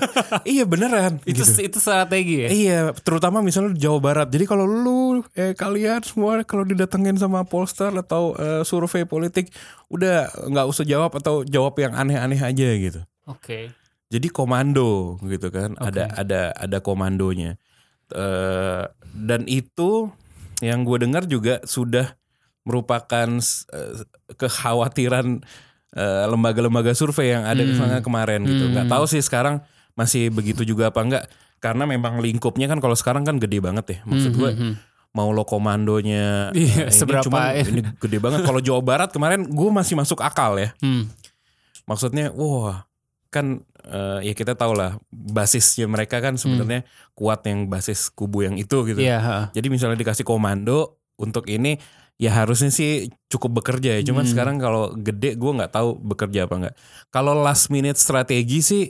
iya 0.56 0.64
beneran. 0.64 1.20
itu 1.28 1.44
gitu. 1.44 1.68
itu 1.68 1.78
strategi 1.78 2.44
ya? 2.44 2.48
Iya, 2.48 2.80
terutama 3.04 3.44
misalnya 3.44 3.76
di 3.76 3.84
Jawa 3.84 4.00
Barat. 4.00 4.28
Jadi 4.32 4.48
kalau 4.48 4.64
lu 4.64 5.20
eh 5.36 5.52
kalian 5.52 6.00
semua 6.00 6.40
kalau 6.48 6.64
didatengin 6.64 7.20
sama 7.20 7.44
pollster 7.44 7.92
atau 7.92 8.32
eh, 8.40 8.64
survei 8.64 9.04
politik, 9.04 9.52
udah 9.92 10.32
nggak 10.48 10.66
usah 10.72 10.88
jawab 10.88 11.12
atau 11.12 11.44
jawab 11.44 11.76
yang 11.76 11.92
aneh-aneh 11.92 12.40
aja 12.40 12.68
gitu. 12.72 13.04
Oke. 13.28 13.76
Jadi 14.08 14.32
komando 14.32 15.20
gitu 15.28 15.52
kan, 15.52 15.76
Oke. 15.76 15.92
ada 15.92 16.08
ada 16.16 16.40
ada 16.56 16.78
komandonya. 16.80 17.60
Eh, 18.08 18.84
dan 19.12 19.44
itu 19.44 20.08
yang 20.64 20.88
gue 20.88 21.04
dengar 21.04 21.28
juga 21.28 21.60
sudah 21.68 22.16
merupakan 22.64 23.28
eh, 23.76 23.94
kekhawatiran 24.40 25.44
eh, 25.92 26.24
lembaga-lembaga 26.26 26.92
survei 26.92 27.32
yang 27.32 27.44
ada 27.44 27.60
di 27.60 27.72
Hmm. 27.72 28.00
kemarin 28.00 28.44
gitu. 28.44 28.64
Hmm. 28.66 28.72
Nggak 28.76 28.86
tahu 28.88 29.04
sih 29.06 29.20
sekarang 29.20 29.60
masih 29.94 30.28
begitu 30.28 30.62
juga 30.62 30.90
apa 30.90 31.00
enggak? 31.00 31.24
Karena 31.58 31.84
memang 31.84 32.20
lingkupnya 32.20 32.66
kan 32.66 32.78
kalau 32.78 32.94
sekarang 32.94 33.22
kan 33.22 33.36
gede 33.36 33.58
banget 33.58 33.86
ya. 33.88 33.98
Maksud 34.04 34.30
Hmm, 34.30 34.38
gue 34.38 34.50
hmm, 34.52 34.60
hmm. 34.62 34.74
mau 35.10 35.32
lo 35.32 35.42
komandonya 35.42 36.52
Iya, 36.54 36.86
ini 36.86 36.94
seberapa 36.94 37.24
cuman 37.26 37.40
ya? 37.56 37.64
ini 37.66 37.80
gede 37.96 38.18
banget. 38.18 38.40
Kalau 38.44 38.60
Jawa 38.60 38.78
Barat 38.78 39.10
kemarin 39.10 39.42
gue 39.42 39.70
masih 39.70 39.96
masuk 39.96 40.20
akal 40.20 40.54
ya 40.56 40.70
Hmm. 40.78 41.08
maksudnya 41.84 42.30
wah 42.30 42.84
kan 43.28 43.60
eh, 43.84 44.20
ya 44.22 44.32
kita 44.32 44.52
tahu 44.52 44.72
lah 44.72 44.96
basisnya 45.10 45.88
mereka 45.88 46.20
kan 46.20 46.36
sebenarnya 46.36 46.84
kuat 47.12 47.40
yang 47.44 47.66
basis 47.66 48.08
kubu 48.08 48.44
yang 48.44 48.56
itu 48.56 48.84
gitu. 48.84 49.00
Heeh. 49.00 49.48
Jadi 49.50 49.66
misalnya 49.68 49.96
dikasih 49.96 50.24
komando 50.24 51.00
untuk 51.16 51.48
ini 51.48 51.80
ya 52.18 52.34
harusnya 52.34 52.68
sih 52.68 53.06
cukup 53.26 53.62
bekerja 53.62 53.96
ya. 53.96 54.02
Cuman 54.02 54.26
Hmm. 54.26 54.30
sekarang 54.30 54.56
kalau 54.58 54.90
gede 54.92 55.34
gue 55.34 55.52
nggak 55.54 55.70
tahu 55.70 55.94
bekerja 55.96 56.44
apa 56.44 56.54
nggak. 56.58 56.74
Kalau 57.08 57.32
last 57.32 57.70
minute 57.70 57.96
strategi 57.96 58.58
sih 58.60 58.84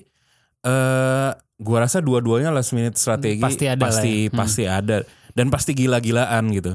eh 0.59 1.31
gua 1.59 1.79
rasa 1.81 1.99
dua-duanya 1.99 2.51
last 2.51 2.73
minute 2.73 2.95
strategi 2.95 3.39
Pasti 3.39 3.67
ada 3.67 3.79
pasti, 3.81 4.13
ya. 4.25 4.31
Hmm. 4.31 4.37
pasti 4.37 4.63
ada 4.65 4.97
dan 5.33 5.47
pasti 5.49 5.71
gila-gilaan 5.73 6.45
gitu. 6.51 6.75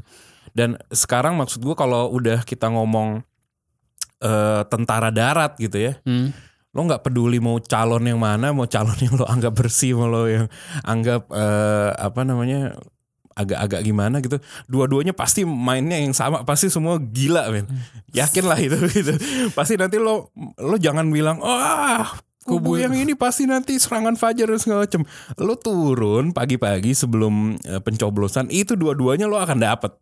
Dan 0.54 0.78
sekarang 0.88 1.36
maksud 1.36 1.60
gua 1.60 1.74
kalau 1.74 2.08
udah 2.10 2.42
kita 2.44 2.70
ngomong 2.70 3.26
eh 4.20 4.62
tentara 4.66 5.10
darat 5.10 5.58
gitu 5.58 5.76
ya 5.82 6.00
Hmm. 6.06 6.32
lo 6.72 6.80
nggak 6.82 7.04
peduli 7.04 7.38
mau 7.38 7.60
calon 7.60 8.02
yang 8.02 8.18
mana 8.18 8.50
mau 8.50 8.66
calon 8.66 8.96
yang 8.98 9.14
lo 9.14 9.26
anggap 9.26 9.52
bersih 9.52 9.94
mau 9.94 10.08
lo 10.08 10.26
yang 10.26 10.48
anggap 10.82 11.28
eh, 11.28 11.92
apa 11.94 12.22
namanya 12.24 12.74
agak-agak 13.34 13.82
gimana 13.82 14.22
gitu 14.22 14.38
dua-duanya 14.66 15.12
pasti 15.12 15.44
mainnya 15.44 15.98
yang 15.98 16.14
sama 16.14 16.46
pasti 16.46 16.70
semua 16.70 16.98
gila 17.02 17.50
men. 17.50 17.66
Yakin 18.14 18.46
lah 18.46 18.58
itu 18.62 18.78
gitu. 18.98 19.14
Pasti 19.52 19.78
nanti 19.78 19.98
lo 19.98 20.30
lo 20.58 20.76
jangan 20.78 21.10
bilang 21.10 21.42
oh 21.42 21.50
ah, 21.50 22.14
kubu 22.44 22.76
yang 22.78 22.94
ini 22.94 23.16
pasti 23.16 23.50
nanti 23.50 23.76
serangan 23.80 24.14
fajar 24.16 24.52
dan 24.52 24.60
segala 24.60 24.86
macam 24.86 25.02
lo 25.40 25.56
turun 25.58 26.32
pagi-pagi 26.32 26.94
sebelum 26.94 27.58
eh, 27.62 27.82
pencoblosan 27.82 28.52
itu 28.52 28.78
dua-duanya 28.78 29.26
lo 29.26 29.42
akan 29.42 29.60
dapet. 29.60 29.94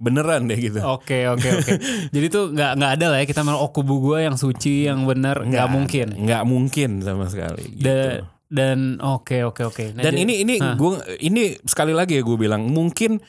Beneran 0.00 0.48
deh 0.48 0.56
gitu. 0.56 0.80
Oke 0.80 1.28
oke 1.28 1.44
oke. 1.60 1.72
Jadi 2.16 2.26
tuh 2.32 2.56
nggak 2.56 2.72
nggak 2.80 2.92
ada 2.96 3.06
lah 3.12 3.18
ya 3.20 3.28
kita 3.28 3.44
mau 3.44 3.60
oh 3.60 3.68
kubu 3.68 4.00
gue 4.00 4.24
yang 4.24 4.40
suci 4.40 4.88
yang 4.88 5.04
benar 5.04 5.44
nggak 5.44 5.68
mungkin. 5.68 6.16
nggak 6.16 6.42
mungkin 6.48 7.04
sama 7.04 7.28
sekali 7.28 7.76
gitu. 7.76 7.84
Da- 7.84 8.39
dan 8.50 8.98
oke 8.98 9.46
oke 9.46 9.62
oke. 9.62 9.84
Nah, 9.94 10.02
Dan 10.02 10.18
jadi- 10.18 10.22
ini 10.26 10.34
ini 10.42 10.54
Hah. 10.58 10.74
gua 10.74 10.98
ini 11.22 11.54
sekali 11.62 11.94
lagi 11.94 12.18
ya 12.18 12.22
gue 12.26 12.34
bilang 12.36 12.66
mungkin 12.66 13.22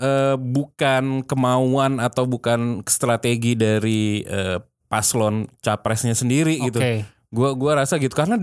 eh, 0.00 0.36
bukan 0.38 1.26
kemauan 1.26 1.98
atau 2.00 2.24
bukan 2.24 2.86
strategi 2.86 3.58
dari 3.58 4.22
eh, 4.22 4.62
paslon 4.86 5.50
capresnya 5.60 6.14
sendiri 6.14 6.56
gitu. 6.62 6.78
Oke. 6.78 7.04
Gua 7.34 7.52
gua 7.58 7.82
rasa 7.82 7.98
gitu 7.98 8.14
karena 8.14 8.38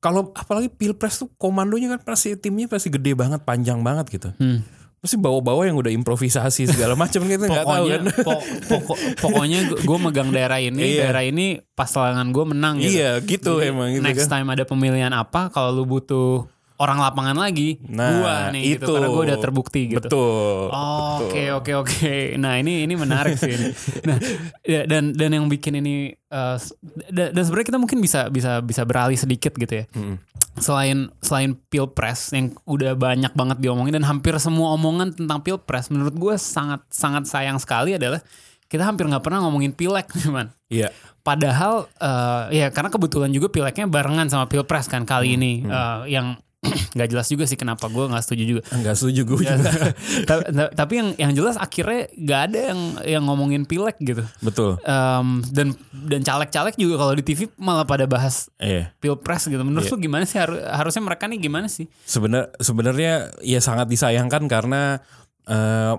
kalau 0.00 0.32
apalagi 0.32 0.72
pilpres 0.72 1.20
tuh 1.20 1.28
komandonya 1.36 1.92
kan 1.92 2.00
pasti 2.00 2.32
timnya 2.38 2.70
pasti 2.70 2.88
gede 2.88 3.12
banget, 3.12 3.44
panjang 3.44 3.84
banget 3.84 4.06
gitu. 4.08 4.30
Hmm. 4.40 4.64
Pasti 5.00 5.16
bawa-bawa 5.16 5.64
yang 5.64 5.80
udah 5.80 5.88
improvisasi 5.88 6.68
segala 6.68 6.92
macam 6.92 7.24
gitu 7.24 7.40
nggak 7.42 7.64
tahu 7.64 7.84
kan. 7.88 8.02
po- 8.20 8.44
pokok- 8.68 9.00
pokoknya 9.16 9.58
gue 9.74 9.98
megang 9.98 10.28
daerah 10.28 10.60
ini, 10.60 10.76
Iya. 10.92 11.08
daerah 11.08 11.24
ini 11.24 11.46
pasangan 11.72 12.28
gue 12.28 12.44
menang 12.46 12.76
gitu. 12.78 13.00
Iya 13.00 13.10
gitu 13.20 13.52
Jadi, 13.58 13.72
emang 13.72 13.88
gitu 13.90 14.04
next 14.04 14.28
kan. 14.28 14.44
time 14.44 14.52
ada 14.52 14.62
pemilihan 14.62 15.08
apa, 15.10 15.48
kalau 15.48 15.72
lu 15.72 15.88
butuh 15.88 16.44
orang 16.80 16.96
lapangan 16.96 17.36
lagi, 17.36 17.76
Nah, 17.84 18.08
gua 18.16 18.34
nih 18.48 18.74
gitu, 18.74 18.88
itu. 18.88 18.92
karena 18.96 19.08
gue 19.10 19.24
udah 19.28 19.38
terbukti 19.38 19.80
gitu. 19.86 20.00
Betul. 20.00 20.72
Oke 21.20 21.52
oke 21.52 21.72
oke. 21.76 22.10
Nah 22.34 22.56
ini 22.56 22.82
ini 22.82 22.96
menarik 22.96 23.36
sih. 23.36 23.52
ini. 23.52 23.68
Nah 24.02 24.16
ya, 24.64 24.88
dan 24.88 25.12
dan 25.12 25.28
yang 25.30 25.44
bikin 25.46 25.76
ini 25.76 26.08
uh, 26.26 26.56
s- 26.56 26.72
dan, 27.06 27.30
dan 27.30 27.42
sebenarnya 27.42 27.68
kita 27.68 27.78
mungkin 27.78 28.00
bisa 28.00 28.26
bisa 28.26 28.58
bisa 28.60 28.82
beralih 28.82 29.14
sedikit 29.14 29.52
gitu 29.54 29.76
ya. 29.76 29.86
Mm. 29.92 30.16
Selain 30.56 30.98
selain 31.20 31.52
pilpres 31.54 32.32
yang 32.32 32.56
udah 32.64 32.92
banyak 32.92 33.32
banget 33.32 33.60
diomongin 33.60 33.94
dan 33.94 34.04
hampir 34.04 34.32
semua 34.38 34.72
omongan 34.72 35.12
tentang 35.12 35.40
pilpres 35.40 35.88
menurut 35.88 36.12
gue 36.12 36.34
sangat 36.36 36.80
sangat 36.88 37.24
sayang 37.24 37.56
sekali 37.56 37.94
adalah 37.94 38.24
kita 38.66 38.82
hampir 38.82 39.04
nggak 39.04 39.20
pernah 39.20 39.44
ngomongin 39.44 39.70
pileg 39.70 40.08
man. 40.34 40.48
Iya. 40.66 40.88
Padahal 41.20 41.84
eh, 41.92 42.42
ya 42.56 42.66
karena 42.70 42.88
kebetulan 42.88 43.28
juga 43.28 43.52
pileknya 43.52 43.84
barengan 43.84 44.26
sama 44.26 44.48
pilpres 44.48 44.88
kan 44.88 45.04
kali 45.04 45.36
ini 45.36 45.60
Eh, 45.62 46.00
yang 46.08 46.40
nggak 46.94 47.08
jelas 47.08 47.26
juga 47.26 47.48
sih 47.48 47.56
kenapa 47.56 47.88
gue 47.88 48.04
nggak 48.04 48.20
setuju 48.20 48.42
juga. 48.46 48.62
Enggak 48.68 48.94
setuju 48.94 49.20
gue 49.24 49.38
juga. 49.40 49.70
ta- 50.28 50.44
ta- 50.44 50.72
tapi 50.74 50.92
yang 51.00 51.08
yang 51.16 51.32
jelas 51.32 51.56
akhirnya 51.56 52.12
nggak 52.12 52.40
ada 52.46 52.58
yang 52.72 52.80
yang 53.08 53.22
ngomongin 53.24 53.64
pileg 53.64 53.96
gitu. 53.96 54.20
Betul. 54.40 54.76
Em, 54.82 55.40
dan 55.48 55.72
dan 56.04 56.20
caleg-caleg 56.20 56.76
juga 56.76 56.94
kalau 56.98 57.12
di 57.12 57.24
TV 57.24 57.48
malah 57.56 57.84
pada 57.84 58.04
bahas 58.04 58.52
Iya. 58.56 58.92
pilpres 58.96 59.46
gitu. 59.46 59.60
Menurut 59.60 59.88
Iya. 59.88 59.92
lu 59.92 59.98
gimana 59.98 60.24
sih 60.24 60.36
Haru- 60.36 60.60
harusnya 60.60 61.00
mereka 61.00 61.24
nih 61.26 61.40
gimana 61.40 61.66
sih? 61.66 61.88
Sebenar 62.04 62.52
sebenarnya 62.56 63.32
ya 63.40 63.58
sangat 63.58 63.88
disayangkan 63.88 64.44
karena 64.44 65.00
eh, 65.46 65.94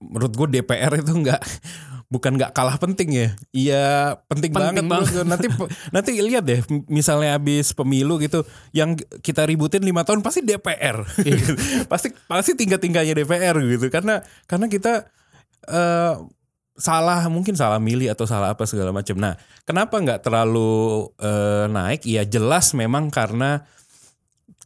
menurut 0.00 0.32
gue 0.32 0.48
DPR 0.56 0.96
itu 0.96 1.12
nggak 1.12 1.40
bukan 2.10 2.34
nggak 2.34 2.50
kalah 2.50 2.74
penting 2.74 3.08
ya. 3.14 3.28
Iya 3.50 3.86
penting, 4.26 4.50
Penting 4.50 4.82
banget. 4.90 5.06
banget. 5.08 5.26
Nanti 5.32 5.46
nanti 5.88 6.10
lihat 6.18 6.42
deh 6.42 6.58
misalnya 6.86 7.38
habis 7.38 7.70
pemilu 7.70 8.18
gitu 8.18 8.42
yang 8.70 8.98
kita 9.22 9.46
ributin 9.46 9.80
lima 9.80 10.02
tahun 10.02 10.20
pasti 10.20 10.42
DPR. 10.42 11.06
pasti 11.92 12.10
pasti 12.26 12.58
tingkat-tingkatnya 12.58 13.14
DPR 13.14 13.54
gitu 13.62 13.86
karena 13.88 14.20
karena 14.44 14.66
kita 14.66 15.06
eh 15.64 16.14
salah 16.74 17.28
mungkin 17.28 17.54
salah 17.54 17.76
milih 17.76 18.10
atau 18.10 18.24
salah 18.24 18.52
apa 18.52 18.64
segala 18.66 18.90
macam. 18.90 19.14
Nah, 19.14 19.36
kenapa 19.62 19.94
nggak 19.94 20.26
terlalu 20.26 21.06
eh, 21.16 21.70
naik? 21.70 22.02
Ya 22.04 22.26
jelas 22.26 22.74
memang 22.74 23.06
karena 23.12 23.62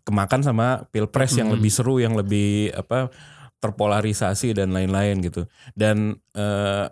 kemakan 0.04 0.40
sama 0.40 0.88
pilpres 0.88 1.34
yang 1.34 1.52
Hmm. 1.52 1.56
lebih 1.60 1.72
seru, 1.72 2.00
yang 2.00 2.16
lebih 2.16 2.72
apa 2.72 3.12
terpolarisasi 3.58 4.52
dan 4.52 4.72
lain-lain 4.72 5.20
gitu. 5.20 5.44
Dan 5.72 6.16
eh, 6.32 6.86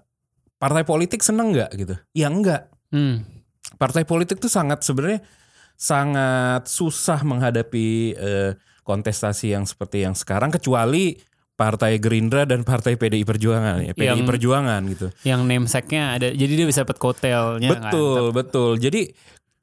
partai 0.62 0.86
politik 0.86 1.26
seneng 1.26 1.50
nggak 1.50 1.70
gitu? 1.74 1.94
Ya 2.14 2.30
enggak. 2.30 2.70
Hmm. 2.94 3.26
Partai 3.74 4.06
politik 4.06 4.38
tuh 4.38 4.46
sangat 4.46 4.86
sebenarnya 4.86 5.26
sangat 5.74 6.70
susah 6.70 7.26
menghadapi 7.26 8.14
eh, 8.14 8.54
kontestasi 8.86 9.50
yang 9.50 9.66
seperti 9.66 10.06
yang 10.06 10.14
sekarang 10.14 10.54
kecuali 10.54 11.18
Partai 11.52 11.98
Gerindra 11.98 12.46
dan 12.46 12.62
Partai 12.62 12.94
PDI 12.94 13.26
Perjuangan 13.26 13.82
ya, 13.82 13.92
PDI 13.92 14.22
Yang- 14.22 14.30
Perjuangan 14.30 14.80
gitu. 14.86 15.06
Yang 15.22 15.40
namesake-nya 15.46 16.02
ada, 16.14 16.26
jadi 16.30 16.52
dia 16.54 16.66
bisa 16.66 16.86
dapat 16.86 16.98
kotelnya. 16.98 17.68
kan? 17.68 17.90
Betul, 17.90 18.22
betul. 18.30 18.70
Jadi 18.78 19.10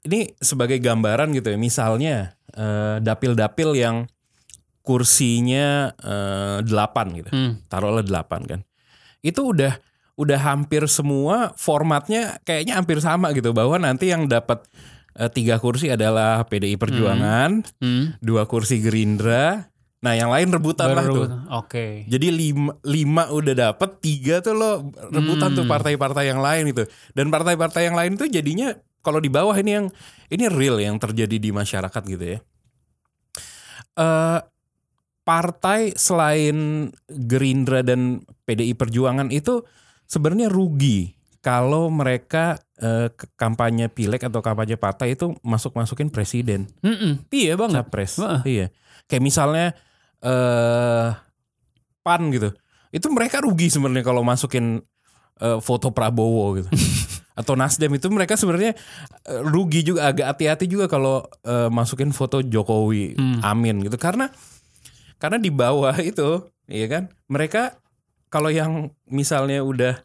ini 0.04 0.32
sebagai 0.40 0.80
gambaran 0.80 1.32
gitu 1.32 1.52
ya. 1.52 1.58
Misalnya 1.60 2.36
eh, 2.52 2.98
dapil-dapil 3.00 3.70
yang 3.76 4.04
kursinya 4.84 5.92
eh, 5.96 6.58
8 6.64 7.18
gitu. 7.20 7.30
Hmm. 7.32 7.64
Taruhlah 7.68 8.04
8 8.04 8.52
kan. 8.52 8.60
Itu 9.20 9.52
udah 9.52 9.76
udah 10.20 10.36
hampir 10.36 10.84
semua 10.92 11.56
formatnya 11.56 12.44
kayaknya 12.44 12.76
hampir 12.76 13.00
sama 13.00 13.32
gitu 13.32 13.56
bahwa 13.56 13.80
nanti 13.80 14.12
yang 14.12 14.28
dapat 14.28 14.68
eh, 15.16 15.32
tiga 15.32 15.56
kursi 15.58 15.88
adalah 15.88 16.44
PDI 16.44 16.76
Perjuangan, 16.76 17.64
Hmm. 17.80 18.20
dua 18.20 18.44
kursi 18.44 18.84
Gerindra. 18.84 19.72
Nah, 20.00 20.16
yang 20.16 20.32
lain 20.32 20.48
rebutan 20.48 20.96
lah 20.96 21.04
Baru- 21.04 21.16
tuh. 21.16 21.28
Oke. 21.60 22.08
Jadi 22.08 22.32
lima, 22.32 22.72
lima 22.88 23.28
udah 23.28 23.52
dapet, 23.52 24.00
tiga 24.00 24.40
tuh 24.40 24.56
lo 24.56 24.72
rebutan 25.12 25.52
tuh 25.52 25.68
Hmm. 25.68 25.72
partai-partai 25.72 26.24
yang 26.24 26.40
lain 26.40 26.72
itu. 26.72 26.88
Dan 27.12 27.28
partai-partai 27.28 27.92
yang 27.92 28.00
lain 28.00 28.16
tuh 28.16 28.32
jadinya 28.32 28.72
kalau 29.04 29.20
di 29.20 29.28
bawah 29.28 29.52
ini 29.56 29.72
yang 29.76 29.88
ini 30.28 30.48
real 30.48 30.80
yang 30.80 30.96
terjadi 30.96 31.36
di 31.36 31.52
masyarakat 31.52 32.00
gitu 32.06 32.26
ya. 32.36 32.40
Eh 33.96 34.40
partai 35.24 35.94
selain 35.94 36.90
Gerindra 37.06 37.84
dan 37.84 38.24
PDI 38.48 38.74
Perjuangan 38.74 39.30
itu 39.30 39.62
sebenarnya 40.10 40.50
rugi 40.50 41.14
kalau 41.40 41.88
mereka 41.88 42.60
eh, 42.82 43.08
kampanye 43.38 43.88
pileg 43.88 44.20
atau 44.20 44.44
kampanye 44.44 44.76
partai 44.76 45.16
itu 45.16 45.32
masuk 45.40 45.78
masukin 45.78 46.12
presiden 46.12 46.68
Mm-mm. 46.84 47.24
Iya 47.32 47.56
banget. 47.56 47.86
capres. 47.88 48.20
Heeh. 48.20 48.42
Iya. 48.44 48.68
Kayak 49.08 49.24
misalnya 49.24 49.68
eh 50.20 51.10
PAN 52.04 52.22
gitu. 52.34 52.52
Itu 52.90 53.08
mereka 53.14 53.40
rugi 53.40 53.70
sebenarnya 53.70 54.04
kalau 54.04 54.26
masukin 54.26 54.82
eh, 55.40 55.60
foto 55.62 55.94
Prabowo 55.94 56.60
gitu. 56.60 56.70
Atau 57.40 57.56
Nasdem 57.56 57.96
itu 57.96 58.12
mereka 58.12 58.36
sebenarnya 58.36 58.76
eh, 59.24 59.42
rugi 59.48 59.88
juga 59.88 60.12
agak 60.12 60.36
hati-hati 60.36 60.68
juga 60.68 60.92
kalau 60.92 61.24
eh, 61.48 61.72
masukin 61.72 62.12
foto 62.12 62.44
Jokowi, 62.44 63.16
Hmm. 63.16 63.40
Amin 63.46 63.80
gitu. 63.80 63.96
Karena 63.96 64.28
karena 65.20 65.40
di 65.40 65.52
bawah 65.52 65.96
itu, 66.00 66.44
iya 66.68 66.88
kan? 66.92 67.04
Mereka 67.32 67.80
kalau 68.30 68.50
yang 68.54 68.94
misalnya 69.10 69.62
udah 69.66 70.02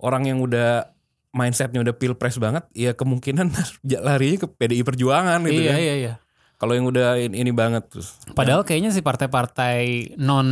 orang 0.00 0.28
yang 0.28 0.40
udah 0.40 0.92
mindsetnya 1.34 1.82
udah 1.82 1.94
pilpres 1.94 2.40
banget, 2.40 2.64
ya 2.72 2.96
kemungkinan 2.96 3.52
larinya 4.06 4.44
ke 4.44 4.48
PDI 4.48 4.82
Perjuangan 4.82 5.40
gitu 5.44 5.60
iya 5.60 5.72
kan. 5.72 5.80
iya 5.80 5.94
iya. 6.00 6.14
Kalau 6.64 6.80
yang 6.80 6.88
udah 6.88 7.20
ini, 7.20 7.44
ini 7.44 7.52
banget 7.52 7.92
terus. 7.92 8.16
Padahal 8.32 8.64
kayaknya 8.64 8.88
si 8.88 9.04
partai-partai 9.04 10.16
non 10.16 10.48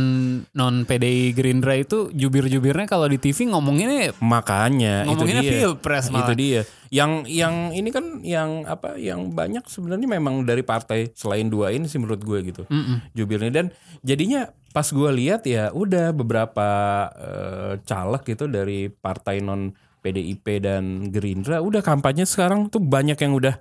non 0.53 0.85
PDI 0.85 1.33
Gerindra 1.33 1.73
itu 1.73 2.13
jubir-jubirnya 2.13 2.85
kalau 2.85 3.09
di 3.09 3.17
TV 3.17 3.49
ngomonginnya 3.49 4.13
Makanya 4.21 5.09
ngomonginnya 5.09 5.41
itu 5.41 5.49
dia. 5.49 5.59
pilpres 5.65 6.13
Itu 6.13 6.21
malah. 6.21 6.37
dia. 6.37 6.61
Yang 6.93 7.11
yang 7.33 7.73
ini 7.73 7.89
kan 7.89 8.21
yang 8.21 8.61
apa 8.69 8.93
yang 9.01 9.33
banyak 9.33 9.65
sebenarnya 9.65 10.05
memang 10.05 10.45
dari 10.45 10.61
partai 10.61 11.09
selain 11.17 11.49
dua 11.49 11.73
ini 11.73 11.89
sih 11.89 11.97
menurut 11.97 12.21
gue 12.21 12.39
gitu. 12.45 12.69
Mm-mm. 12.69 13.09
Jubirnya 13.17 13.49
dan 13.49 13.65
jadinya 14.05 14.53
pas 14.69 14.85
gue 14.85 15.09
lihat 15.17 15.49
ya 15.49 15.73
udah 15.73 16.13
beberapa 16.13 16.69
eh, 17.17 17.73
caleg 17.89 18.21
gitu 18.21 18.45
dari 18.45 18.85
partai 18.93 19.41
non 19.41 19.73
PDIP 20.05 20.61
dan 20.61 21.09
Gerindra 21.09 21.57
udah 21.57 21.81
kampanye 21.81 22.29
sekarang 22.29 22.69
tuh 22.69 22.77
banyak 22.77 23.17
yang 23.17 23.33
udah 23.33 23.57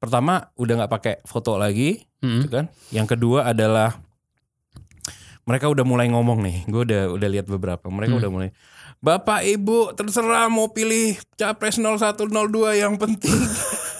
pertama 0.00 0.48
udah 0.54 0.74
nggak 0.76 0.92
pakai 0.92 1.14
foto 1.22 1.54
lagi, 1.54 2.00
Hmm. 2.18 2.40
gitu 2.40 2.48
kan. 2.50 2.66
Yang 2.88 3.14
kedua 3.14 3.46
adalah 3.46 4.00
mereka 5.42 5.66
udah 5.66 5.82
mulai 5.82 6.06
ngomong 6.06 6.40
nih. 6.40 6.56
Gue 6.64 6.84
udah 6.84 7.10
udah 7.10 7.28
lihat 7.28 7.46
beberapa. 7.46 7.86
Mereka 7.86 8.12
Hmm. 8.12 8.20
udah 8.20 8.30
mulai 8.30 8.50
Bapak 8.98 9.40
Ibu 9.42 9.96
terserah 9.96 10.44
mau 10.46 10.68
pilih 10.68 11.16
capres 11.34 11.80
0102 11.80 12.28
yang 12.76 12.96
penting 12.96 13.32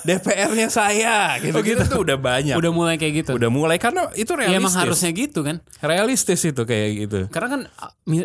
DPR-nya 0.00 0.68
saya 0.68 1.40
gitu. 1.40 1.56
gitu 1.62 1.80
tuh 1.86 2.00
udah 2.04 2.16
banyak. 2.16 2.52
Udah 2.52 2.68
mulai 2.68 2.96
kayak 2.96 3.24
gitu. 3.24 3.32
Udah 3.32 3.48
mulai 3.48 3.76
karena 3.76 4.12
itu 4.12 4.28
Ya 4.30 4.44
realistis. 4.44 4.60
emang 4.60 4.74
harusnya 4.76 5.10
gitu 5.10 5.40
kan. 5.40 5.56
realistis 5.80 6.40
itu 6.42 6.62
kayak 6.62 6.88
gitu. 6.98 7.18
Karena 7.28 7.48
kan 7.48 7.60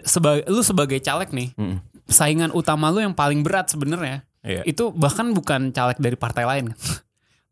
sebagai 0.04 0.44
lu 0.48 0.60
sebagai 0.62 1.00
caleg 1.00 1.32
nih, 1.32 1.56
Mm-mm. 1.56 1.80
saingan 2.06 2.52
utama 2.52 2.92
lu 2.92 3.00
yang 3.00 3.16
paling 3.16 3.40
berat 3.40 3.68
sebenarnya. 3.68 4.28
Iya. 4.44 4.68
Itu 4.68 4.92
bahkan 4.92 5.32
bukan 5.32 5.72
caleg 5.72 5.96
dari 5.96 6.16
partai 6.16 6.44
lain 6.44 6.76
kan. 6.76 6.80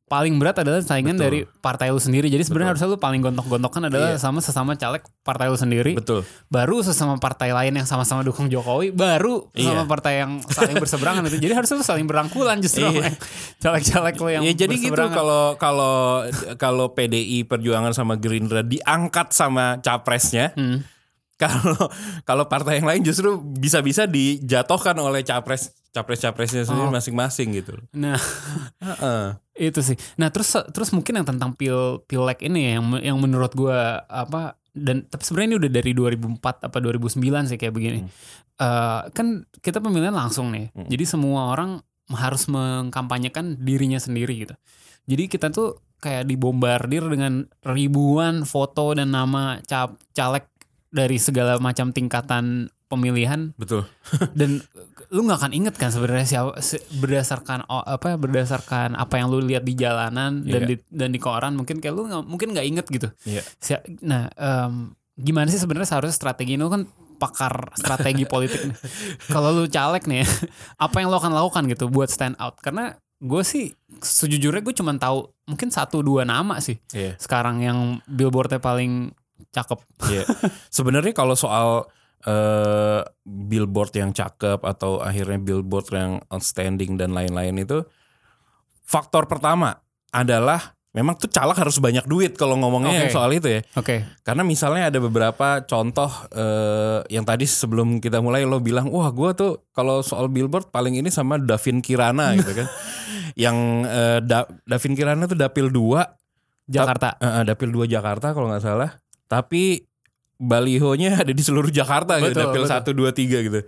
paling 0.03 0.35
berat 0.37 0.59
adalah 0.61 0.83
saingan 0.83 1.15
Betul. 1.15 1.25
dari 1.25 1.39
partai 1.57 1.89
lu 1.89 1.97
sendiri. 1.97 2.29
Jadi 2.29 2.43
sebenarnya 2.45 2.75
harusnya 2.75 2.89
lu 2.91 2.99
paling 3.01 3.23
gontok-gontokan 3.23 3.89
adalah 3.89 4.13
Iya. 4.13 4.21
sama 4.21 4.43
sesama 4.43 4.75
caleg 4.75 5.01
partai 5.23 5.49
lu 5.49 5.57
sendiri. 5.57 5.97
Betul. 5.97 6.21
Baru 6.47 6.83
sesama 6.83 7.17
partai 7.17 7.49
lain 7.49 7.73
yang 7.73 7.87
sama-sama 7.87 8.21
dukung 8.21 8.45
Jokowi, 8.45 8.93
baru 8.93 9.49
Iya. 9.55 9.73
sama 9.73 9.83
partai 9.89 10.21
yang 10.21 10.43
saling 10.45 10.77
berseberangan 10.77 11.25
itu. 11.25 11.41
Jadi 11.41 11.53
harusnya 11.55 11.77
lu 11.81 11.85
saling 11.87 12.05
berangkulan 12.05 12.61
justru 12.61 12.85
Iya. 12.85 13.09
caleg-caleg 13.57 14.15
lu 14.15 14.29
yang 14.29 14.43
Ya 14.43 14.53
jadi 14.53 14.75
gitu 14.75 15.03
kalau 15.09 15.57
kalau 15.57 16.27
kalau 16.59 16.85
PDI 16.91 17.41
Perjuangan 17.43 17.95
sama 17.95 18.19
Gerindra 18.19 18.61
diangkat 18.61 19.33
sama 19.33 19.81
capresnya, 19.81 20.53
Hmm. 20.53 20.85
kalau 21.41 21.89
kalau 22.23 22.45
partai 22.45 22.79
yang 22.79 22.87
lain 22.87 23.01
justru 23.01 23.35
bisa-bisa 23.41 24.05
dijatuhkan 24.05 24.93
oleh 24.95 25.25
capres 25.25 25.73
capres-capresnya 25.93 26.65
sendiri 26.65 26.89
Oh. 26.89 26.93
masing-masing 26.93 27.53
gitu. 27.53 27.77
Nah, 27.93 28.17
Heeh. 28.81 29.37
itu 29.69 29.79
sih. 29.85 29.97
Nah, 30.17 30.33
terus 30.33 30.49
terus 30.73 30.89
mungkin 30.89 31.21
yang 31.21 31.27
tentang 31.29 31.53
pil 31.53 32.01
pilek 32.09 32.41
ini 32.41 32.67
ya, 32.67 32.71
yang 32.81 32.85
yang 32.99 33.17
menurut 33.21 33.53
gua 33.53 34.01
apa 34.09 34.57
dan 34.73 35.05
tapi 35.05 35.21
sebenarnya 35.21 35.49
ini 35.53 35.57
udah 35.61 35.71
dari 35.71 35.91
2004 35.93 36.65
apa 36.65 36.77
2009 36.81 37.45
sih 37.45 37.61
kayak 37.61 37.73
begini. 37.77 37.99
Eh, 38.57 39.01
kan 39.13 39.45
kita 39.61 39.77
pemilihan 39.77 40.13
langsung 40.13 40.49
nih. 40.49 40.73
Hmm. 40.73 40.89
Jadi 40.89 41.05
semua 41.05 41.53
orang 41.53 41.81
harus 42.09 42.49
mengkampanyekan 42.49 43.61
dirinya 43.61 44.01
sendiri 44.01 44.33
gitu. 44.45 44.55
Jadi 45.05 45.29
kita 45.29 45.53
tuh 45.53 45.77
kayak 46.01 46.27
dibombardir 46.27 47.05
dengan 47.07 47.47
ribuan 47.63 48.43
foto 48.43 48.91
dan 48.91 49.13
nama 49.13 49.61
cap 49.63 49.95
caleg 50.11 50.43
dari 50.91 51.15
segala 51.15 51.57
macam 51.57 51.89
tingkatan 51.95 52.67
pemilihan 52.91 53.55
Betul. 53.57 53.89
dan 54.37 54.61
lu 55.13 55.21
nggak 55.23 55.39
akan 55.39 55.53
inget 55.53 55.75
kan 55.77 55.87
sebenarnya 55.87 56.25
siapa 56.25 56.57
berdasarkan 56.97 57.63
apa 57.69 58.05
ya, 58.05 58.17
berdasarkan 58.17 58.97
apa 58.97 59.13
yang 59.15 59.29
lu 59.29 59.39
lihat 59.39 59.61
di 59.61 59.73
jalanan 59.73 60.41
dan 60.41 60.61
Iya. 60.65 60.69
di 60.73 60.75
dan 60.89 61.09
di 61.09 61.19
koran 61.19 61.53
mungkin 61.53 61.77
kayak 61.77 61.93
lu 61.93 62.09
nggak- 62.09 62.25
mungkin 62.25 62.47
nggak 62.51 62.65
inget 62.65 62.85
gitu. 62.87 63.07
Iya. 63.23 63.41
Si- 63.57 63.77
Nah, 64.01 64.25
em, 64.31 64.91
gimana 65.13 65.45
sih 65.47 65.57
sebenarnya 65.57 65.85
seharusnya 65.87 66.17
strategi 66.17 66.57
lu 66.57 66.65
kan 66.65 66.89
pakar 67.15 67.71
strategi 67.73 68.25
politik 68.25 68.65
nih. 68.65 68.73
Kalau 69.31 69.53
lu 69.53 69.63
caleg 69.65 70.01
nih, 70.03 70.25
apa 70.75 70.95
yang 70.97 71.07
lo 71.07 71.17
akan 71.17 71.31
lakukan 71.31 71.69
gitu 71.69 71.87
buat 71.87 72.09
stand 72.09 72.33
out? 72.35 72.57
Karena 72.57 72.91
gue 73.17 73.43
sih 73.43 73.69
sejujurnya 73.95 74.59
gue 74.59 74.73
cuma 74.73 74.91
tahu 74.93 75.29
mungkin 75.45 75.69
satu 75.69 76.01
dua 76.01 76.25
nama 76.25 76.57
sih 76.59 76.75
Iya. 76.89 77.15
sekarang 77.15 77.61
yang 77.61 77.79
billboardnya 78.03 78.57
paling 78.57 79.13
cakep. 79.49 79.77
Iya. 80.09 80.25
Sebenarnya 80.67 81.13
kalau 81.13 81.37
soal 81.37 81.85
eh, 82.23 83.01
billboard 83.23 83.93
yang 83.95 84.11
cakep 84.11 84.59
atau 84.63 84.99
akhirnya 84.99 85.39
billboard 85.39 85.87
yang 85.93 86.11
outstanding 86.27 86.95
dan 86.95 87.11
lain-lain 87.11 87.55
itu 87.59 87.83
faktor 88.83 89.25
pertama 89.25 89.79
adalah 90.13 90.75
memang 90.93 91.17
tuh 91.17 91.25
caleg 91.25 91.57
harus 91.57 91.81
banyak 91.81 92.05
duit 92.05 92.37
kalau 92.37 92.53
ngomongnya 92.53 92.93
yang 92.93 93.09
soal 93.09 93.33
itu 93.33 93.49
ya. 93.49 93.61
Oke. 93.73 94.05
Karena 94.21 94.45
misalnya 94.45 94.93
ada 94.93 94.99
beberapa 95.01 95.65
contoh 95.65 96.11
eh, 96.29 97.01
yang 97.09 97.25
tadi 97.25 97.49
sebelum 97.49 97.97
kita 97.97 98.21
mulai 98.21 98.45
lo 98.45 98.61
bilang, 98.61 98.93
wah 98.93 99.09
gue 99.09 99.33
tuh 99.33 99.51
kalau 99.73 100.05
soal 100.05 100.29
billboard 100.29 100.69
paling 100.69 100.93
ini 101.01 101.09
sama 101.09 101.41
Davin 101.41 101.81
Kirana 101.81 102.37
gitu 102.37 102.53
kan. 102.53 102.67
yang 103.43 103.57
eh, 103.89 104.19
Da- 104.21 104.45
Davin 104.69 104.93
Kirana 104.93 105.25
tuh 105.25 105.33
dapil 105.33 105.73
2 105.73 106.69
Jakarta. 106.69 107.17
Eh, 107.17 107.43
dapil 107.43 107.73
2 107.73 107.89
Jakarta 107.89 108.29
kalau 108.37 108.53
nggak 108.53 108.61
salah. 108.61 108.93
Tapi 109.25 109.81
balihonya 110.37 111.17
ada 111.21 111.31
di 111.31 111.43
seluruh 111.43 111.69
Jakarta 111.69 112.17
gitu, 112.19 112.33
Betul, 112.33 112.41
dapil 112.41 112.63
betul. 112.65 113.11
1 113.11 113.41
2 113.41 113.41
3 113.41 113.47
gitu. 113.47 113.59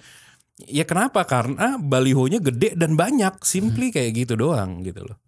Ya 0.71 0.88
kenapa? 0.88 1.28
Karena 1.28 1.75
balihonya 1.75 2.39
gede 2.39 2.80
dan 2.80 2.95
banyak, 2.95 3.43
simply 3.43 3.91
kayak 3.91 4.15
gitu 4.15 4.39
doang 4.39 4.80
gitu 4.82 5.04
loh. 5.04 5.19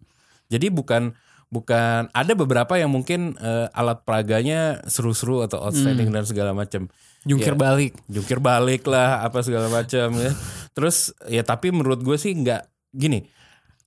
Jadi 0.48 0.72
bukan 0.72 1.12
bukan 1.48 2.08
ada 2.12 2.32
beberapa 2.32 2.76
yang 2.76 2.88
mungkin 2.88 3.36
eh, 3.36 3.68
alat 3.72 4.04
peraganya 4.04 4.80
seru-seru 4.84 5.44
atau 5.44 5.60
outstanding 5.60 6.08
dan 6.08 6.24
segala 6.24 6.56
macam. 6.56 6.88
Jungkir 7.28 7.52
Ya. 7.52 7.60
balik. 7.60 7.92
Jungkir 8.08 8.40
balik 8.40 8.88
lah 8.88 9.20
apa 9.20 9.44
segala 9.44 9.68
macam 9.68 10.16
ya. 10.16 10.32
Terus 10.72 11.12
ya 11.28 11.44
tapi 11.44 11.72
menurut 11.72 12.00
gue 12.00 12.16
sih 12.16 12.32
nggak 12.32 12.64
gini. 12.92 13.28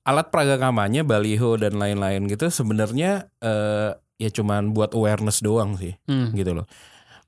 Alat 0.02 0.30
peraga 0.30 0.58
kampanye, 0.58 1.02
baliho 1.02 1.58
dan 1.58 1.78
lain-lain 1.78 2.26
gitu 2.26 2.50
sebenarnya 2.50 3.30
eh, 3.38 3.98
ya 4.18 4.30
cuman 4.30 4.74
buat 4.74 4.94
awareness 4.94 5.42
doang 5.42 5.74
sih 5.78 5.98
Hmm. 6.06 6.34
gitu 6.34 6.54
loh. 6.54 6.70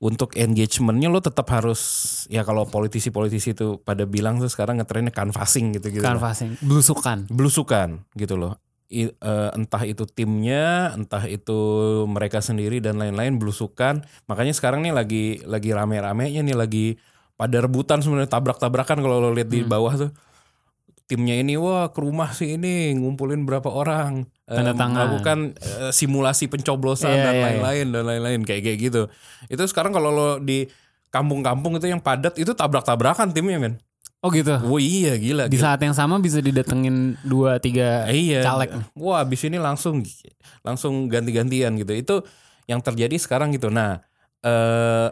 Untuk 0.02 0.34
engagementnya 0.34 1.08
lo 1.08 1.22
tetap 1.22 1.46
harus 1.54 1.80
ya 2.26 2.42
kalau 2.42 2.66
politisi-politisi 2.66 3.54
itu 3.54 3.78
pada 3.80 4.04
bilang 4.04 4.42
tuh 4.42 4.50
sekarang 4.50 4.82
ngetrennya 4.82 5.14
canvassing 5.14 5.74
gitu 5.74 5.90
gitu. 5.90 6.04
Canvassing, 6.04 6.58
belusukan. 6.60 7.30
Belusukan 7.30 8.02
gitu 8.14 8.34
loh. 8.34 8.58
I- 8.92 9.10
eh, 9.10 9.50
entah 9.56 9.82
itu 9.82 10.04
timnya, 10.06 10.92
entah 10.92 11.24
itu 11.26 11.58
mereka 12.06 12.38
sendiri 12.38 12.78
dan 12.78 13.00
lain-lain 13.00 13.40
belusukan. 13.40 14.04
Makanya 14.28 14.52
sekarang 14.52 14.84
nih 14.84 14.92
lagi 14.94 15.24
lagi 15.42 15.70
rame-ramenya 15.72 16.44
nih 16.44 16.54
lagi 16.54 16.86
pada 17.34 17.58
rebutan 17.58 17.98
sebenarnya 17.98 18.30
tabrak-tabrakan 18.30 19.02
kalau 19.02 19.18
lo 19.18 19.30
lihat 19.34 19.50
di 19.50 19.64
Hmm. 19.64 19.70
bawah 19.72 19.94
tuh. 19.98 20.10
Timnya 21.04 21.36
ini 21.36 21.60
wah 21.60 21.92
ke 21.92 22.00
rumah 22.00 22.32
sih 22.32 22.56
ini 22.56 22.96
ngumpulin 22.96 23.44
berapa 23.44 23.68
orang 23.68 24.24
Tanda 24.44 24.72
tangan. 24.72 24.96
melakukan 24.96 25.38
eh, 25.56 25.92
simulasi 25.92 26.48
pencoblosan 26.48 27.12
Iya, 27.12 27.20
dan 27.20 27.28
iya, 27.28 27.36
iya. 27.36 27.44
lain-lain 27.44 27.86
dan 27.92 28.02
lain-lain 28.08 28.40
kayak 28.42 28.62
kayak 28.64 28.78
gitu. 28.80 29.02
Itu 29.46 29.62
sekarang 29.68 29.92
kalau 29.92 30.08
lo 30.08 30.28
di 30.38 30.64
kampung-kampung 31.08 31.76
itu 31.76 31.86
yang 31.86 32.00
padat 32.00 32.34
itu 32.36 32.50
tabrak-tabrakan 32.50 33.30
timnya 33.30 33.60
men. 33.60 33.76
Oh 34.18 34.32
gitu. 34.32 34.56
Wah 34.56 34.80
iya 34.80 35.20
gila. 35.20 35.44
Di 35.46 35.56
gila. 35.56 35.76
saat 35.76 35.80
yang 35.84 35.92
sama 35.92 36.16
bisa 36.16 36.40
didatengin 36.40 37.20
dua 37.20 37.60
tiga 37.60 38.08
Iya. 38.08 38.40
caleg. 38.40 38.72
Wah, 38.96 39.20
abis 39.20 39.44
ini 39.44 39.60
langsung 39.60 40.00
langsung 40.64 41.12
ganti-gantian 41.12 41.76
gitu. 41.76 41.92
Itu 41.92 42.16
yang 42.64 42.80
terjadi 42.80 43.12
sekarang 43.20 43.52
gitu. 43.52 43.68
Nah, 43.68 44.00
eh 44.40 45.08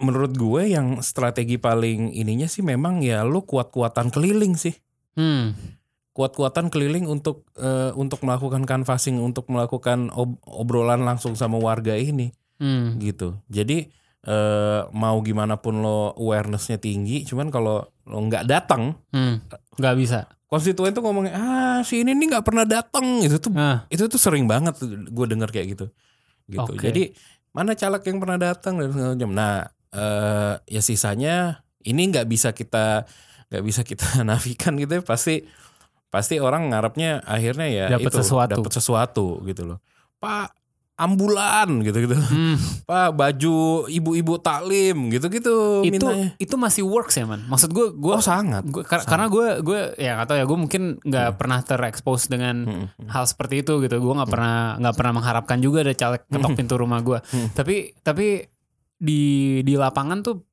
menurut 0.00 0.32
gue 0.32 0.62
yang 0.66 0.98
strategi 1.00 1.56
paling 1.56 2.10
ininya 2.10 2.44
sih 2.44 2.60
memang 2.60 3.00
ya 3.00 3.22
lu 3.22 3.40
kuat-kuatan 3.42 4.08
keliling 4.08 4.56
sih. 4.56 4.72
Hmm. 5.14 5.52
Kuat-kuatan 6.10 6.68
keliling 6.68 7.06
untuk 7.06 7.46
eh, 7.54 7.92
untuk 7.94 8.20
melakukan 8.20 8.64
canvassing, 8.64 9.16
untuk 9.16 9.46
melakukan 9.46 10.10
ob- 10.10 10.40
obrolan 10.42 11.00
langsung 11.00 11.32
sama 11.34 11.56
warga 11.56 11.94
ini 11.94 12.32
Hmm. 12.56 12.98
gitu. 12.98 13.38
Jadi 13.46 13.88
eh, 14.20 14.80
mau 14.90 15.16
gimana 15.20 15.56
pun 15.56 15.80
lo 15.80 16.12
awarenessnya 16.12 16.76
tinggi, 16.76 17.24
cuman 17.24 17.48
kalau 17.48 17.80
lo 18.04 18.18
nggak 18.20 18.44
datang, 18.44 18.98
Hmm. 19.08 19.40
Gak 19.76 19.96
bisa. 19.96 20.28
konstituen 20.44 20.90
tuh 20.90 21.00
ngomongnya 21.00 21.32
ah 21.32 21.78
si 21.80 22.02
ini 22.02 22.10
nih 22.10 22.26
nggak 22.26 22.42
pernah 22.42 22.66
datang 22.66 23.22
itu 23.22 23.38
tuh 23.38 23.54
Nah, 23.54 23.86
itu 23.86 24.02
tuh 24.04 24.18
sering 24.18 24.44
banget 24.44 24.74
gue 24.82 25.26
denger 25.30 25.46
kayak 25.46 25.78
gitu 25.78 25.86
gitu 26.50 26.72
Oke. 26.74 26.90
jadi 26.90 27.14
mana 27.54 27.72
caleg 27.72 28.02
yang 28.02 28.18
pernah 28.18 28.34
datang 28.34 28.74
dan 28.74 28.90
segala 28.90 29.14
macam 29.14 29.30
nah 29.30 29.70
eh, 29.92 30.54
ya 30.60 30.80
sisanya 30.80 31.36
ini 31.80 32.02
nggak 32.06 32.26
bisa 32.26 32.50
kita 32.50 33.04
nggak 33.46 33.64
bisa 33.64 33.80
kita 33.82 34.06
nafikan 34.28 34.74
gitu 34.76 34.98
ya. 34.98 35.02
Pasti 35.02 35.42
pasti 36.06 36.36
orang 36.36 36.68
ngarepnya 36.68 37.22
akhirnya 37.22 37.66
ya 37.66 37.86
Dapat 37.88 38.10
itu 38.10 38.18
sesuatu. 38.18 38.52
dapat 38.56 38.72
sesuatu 38.72 39.26
gitu 39.44 39.62
loh. 39.64 39.78
Pak 40.16 40.58
ambulan 41.00 41.80
gitu 41.80 41.96
gitu 41.98 42.12
hmm. 42.12 42.56
pak 42.84 43.16
baju 43.16 43.56
ibu-ibu 43.88 44.36
taklim 44.36 45.08
gitu 45.08 45.32
gitu 45.32 45.80
itu 45.80 45.96
mintanya. 45.96 46.36
itu 46.36 46.54
masih 46.54 46.84
works 46.84 47.16
ya 47.16 47.24
man. 47.24 47.40
Maksud 47.48 47.72
gue 47.72 47.86
gue 47.90 48.12
oh 48.12 48.20
sangat. 48.20 48.68
Gua- 48.68 48.84
kar- 48.84 49.08
karena 49.08 49.26
gue 49.26 49.46
gue 49.62 49.80
ya 49.96 50.14
nggak 50.14 50.28
tahu 50.28 50.36
ya 50.36 50.44
gue 50.44 50.58
mungkin 50.58 50.82
nggak 51.00 51.28
pernah 51.36 51.58
terekspos 51.60 52.28
dengan 52.28 52.56
Hmm, 52.60 52.86
hal 53.08 53.24
seperti 53.24 53.64
itu 53.64 53.80
gitu. 53.80 53.96
Gue 53.96 54.12
nggak 54.12 54.28
pernah 54.28 54.76
nggak 54.76 54.94
pernah 54.94 55.12
mengharapkan 55.14 55.58
juga 55.58 55.80
ada 55.80 55.94
caleg 55.94 56.20
ketok 56.22 56.52
pintu 56.52 56.74
rumah 56.76 57.00
gue 57.00 57.16
Hmm. 57.24 57.48
tapi 57.50 57.96
tapi 57.96 58.44
di 59.00 59.22
di 59.64 59.74
lapangan 59.74 60.20
tuh 60.20 60.44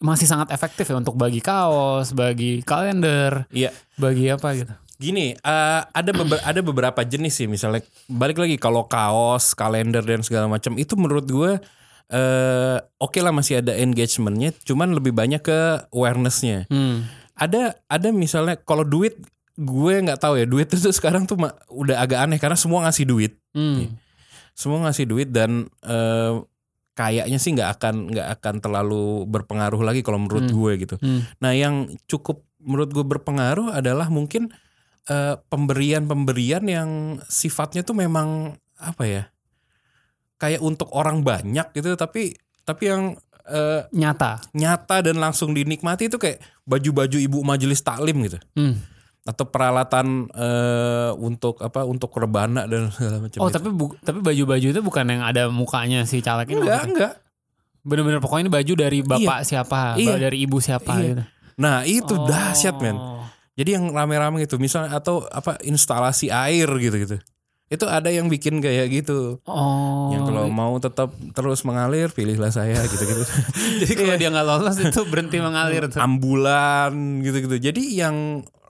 masih 0.00 0.24
sangat 0.24 0.48
efektif 0.48 0.88
ya 0.88 0.96
untuk 0.96 1.12
bagi 1.14 1.38
kaos 1.38 2.10
bagi 2.10 2.64
kalender 2.64 3.44
iya 3.52 3.68
bagi 3.94 4.26
apa 4.26 4.56
gitu 4.56 4.72
Gini, 5.00 5.32
eh, 5.32 5.80
ada 5.80 6.12
beber- 6.12 6.44
ada 6.44 6.60
beberapa 6.60 7.00
jenis 7.00 7.32
sih 7.32 7.48
misalnya 7.48 7.80
balik 8.04 8.36
lagi 8.36 8.60
kalau 8.60 8.84
kaos, 8.84 9.56
kalender 9.56 10.04
dan 10.04 10.20
segala 10.20 10.44
macam 10.44 10.76
itu 10.76 10.92
menurut 10.92 11.24
gue 11.24 11.56
eh 12.10 12.76
oke 13.00 13.16
lah 13.16 13.32
masih 13.32 13.64
ada 13.64 13.72
engagementnya, 13.72 14.52
cuman 14.60 14.92
lebih 14.92 15.16
banyak 15.16 15.40
ke 15.40 15.58
awarenessnya. 15.88 16.68
hmm. 16.68 17.08
Ada 17.32 17.80
ada 17.88 18.12
misalnya 18.12 18.60
kalau 18.60 18.84
duit 18.84 19.16
gue 19.56 19.94
nggak 20.04 20.20
tahu 20.20 20.36
ya 20.36 20.44
duit 20.44 20.68
itu 20.68 20.92
sekarang 20.92 21.24
tuh 21.24 21.40
udah 21.72 21.96
agak 21.96 22.28
aneh 22.28 22.36
karena 22.36 22.60
semua 22.60 22.84
ngasih 22.84 23.08
duit 23.08 23.32
Hmm. 23.56 23.96
semua 24.52 24.84
ngasih 24.84 25.08
duit 25.08 25.32
dan 25.32 25.64
eh, 25.80 26.32
kayaknya 27.00 27.38
sih 27.38 27.56
nggak 27.56 27.70
akan 27.74 27.94
nggak 28.12 28.28
akan 28.36 28.54
terlalu 28.60 29.24
berpengaruh 29.24 29.80
lagi 29.80 30.04
kalau 30.04 30.20
menurut 30.20 30.44
Hmm. 30.44 30.54
gue 30.54 30.72
gitu 30.78 30.96
Hmm. 30.96 31.24
nah 31.40 31.50
yang 31.50 31.88
cukup 32.04 32.44
menurut 32.60 32.92
gue 32.92 33.00
berpengaruh 33.02 33.72
adalah 33.72 34.06
mungkin 34.08 34.52
eh, 35.06 35.34
pemberian-pemberian 35.48 36.60
yang 36.62 36.90
sifatnya 37.24 37.80
tuh 37.80 37.96
memang 37.96 38.52
apa 38.76 39.04
ya 39.04 39.24
kayak 40.36 40.60
untuk 40.60 40.92
orang 40.92 41.20
banyak 41.20 41.72
gitu 41.72 41.96
tapi 41.96 42.36
tapi 42.62 42.82
yang 42.86 43.16
eh, 43.46 43.82
Nyata. 43.90 44.44
nyata 44.52 45.02
dan 45.02 45.18
langsung 45.18 45.50
dinikmati 45.50 46.06
itu 46.06 46.16
kayak 46.16 46.38
baju-baju 46.62 47.16
ibu 47.18 47.40
majelis 47.42 47.80
taklim 47.80 48.22
gitu 48.22 48.38
Hmm. 48.54 48.76
Atau 49.22 49.44
peralatan 49.44 50.26
eh, 50.28 51.10
untuk 51.14 51.58
apa 51.58 51.82
untuk 51.82 52.08
rebana 52.12 52.64
dan 52.64 52.88
segala 52.94 53.20
macam 53.20 53.38
Oh 53.38 53.46
gitu. 53.46 53.54
tapi 53.54 53.68
bu- 53.68 53.96
tapi 53.98 54.18
baju-baju 54.18 54.66
itu 54.66 54.80
bukan 54.80 55.04
yang 55.06 55.22
ada 55.22 55.46
mukanya 55.46 56.02
si 56.02 56.18
caleg 56.18 56.48
ini. 56.48 56.60
enggak 56.60 56.82
enggak 56.86 57.14
Bener-bener 57.80 58.18
pokoknya 58.18 58.42
ini 58.42 58.52
baju 58.54 58.72
dari 58.74 58.98
bapak 59.00 59.40
siapa, 59.42 59.96
Iya. 59.96 60.20
dari 60.20 60.40
ibu 60.40 60.56
siapa 60.58 60.92
Iya. 60.94 61.04
gitu. 61.06 61.22
nah 61.56 61.76
itu 61.82 62.14
Oh. 62.14 62.24
dahsyat 62.24 62.76
men 62.76 62.96
jadi 63.52 63.76
yang 63.76 63.88
rame-rame 63.88 64.40
gitu 64.40 64.56
misalnya 64.56 64.94
atau 64.94 65.24
apa 65.26 65.60
instalasi 65.60 66.28
air 66.28 66.64
gitu 66.78 66.96
gitu 66.98 67.16
itu 67.66 67.84
ada 67.86 68.08
yang 68.08 68.26
bikin 68.26 68.58
kayak 68.58 68.88
gitu 68.90 69.38
Oh. 69.44 70.08
yang 70.10 70.24
kalau 70.24 70.48
mau 70.48 70.74
tetap 70.76 71.08
terus 71.30 71.60
mengalir 71.62 72.08
pilihlah 72.08 72.48
saya 72.48 72.80
gitu 72.82 73.00
gitu 73.00 73.22
Jadi 73.80 73.92
kalau 73.94 74.16
dia 74.16 74.28
nggak 74.28 74.44
lolos 74.44 74.76
itu 74.76 75.00
berhenti 75.04 75.36
mengalir 75.38 75.86
tuh. 75.86 76.00
ambulan 76.00 76.90
gitu 77.20 77.36
gitu 77.42 77.56
jadi 77.62 77.82
yang 77.98 78.16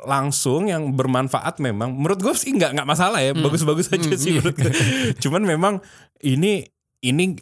langsung 0.03 0.65
yang 0.65 0.93
bermanfaat 0.93 1.59
memang 1.59 1.93
menurut 1.93 2.19
gue 2.19 2.33
sih 2.33 2.51
nggak 2.51 2.73
nggak 2.73 2.89
masalah 2.89 3.19
ya 3.19 3.33
bagus-bagus 3.35 3.89
aja 3.89 4.07
Hmm, 4.07 4.17
sih 4.17 4.31
iya. 4.31 4.39
menurut 4.39 4.57
gue 4.57 4.73
cuman 5.19 5.43
memang 5.43 5.75
ini 6.21 6.65
ini 7.01 7.37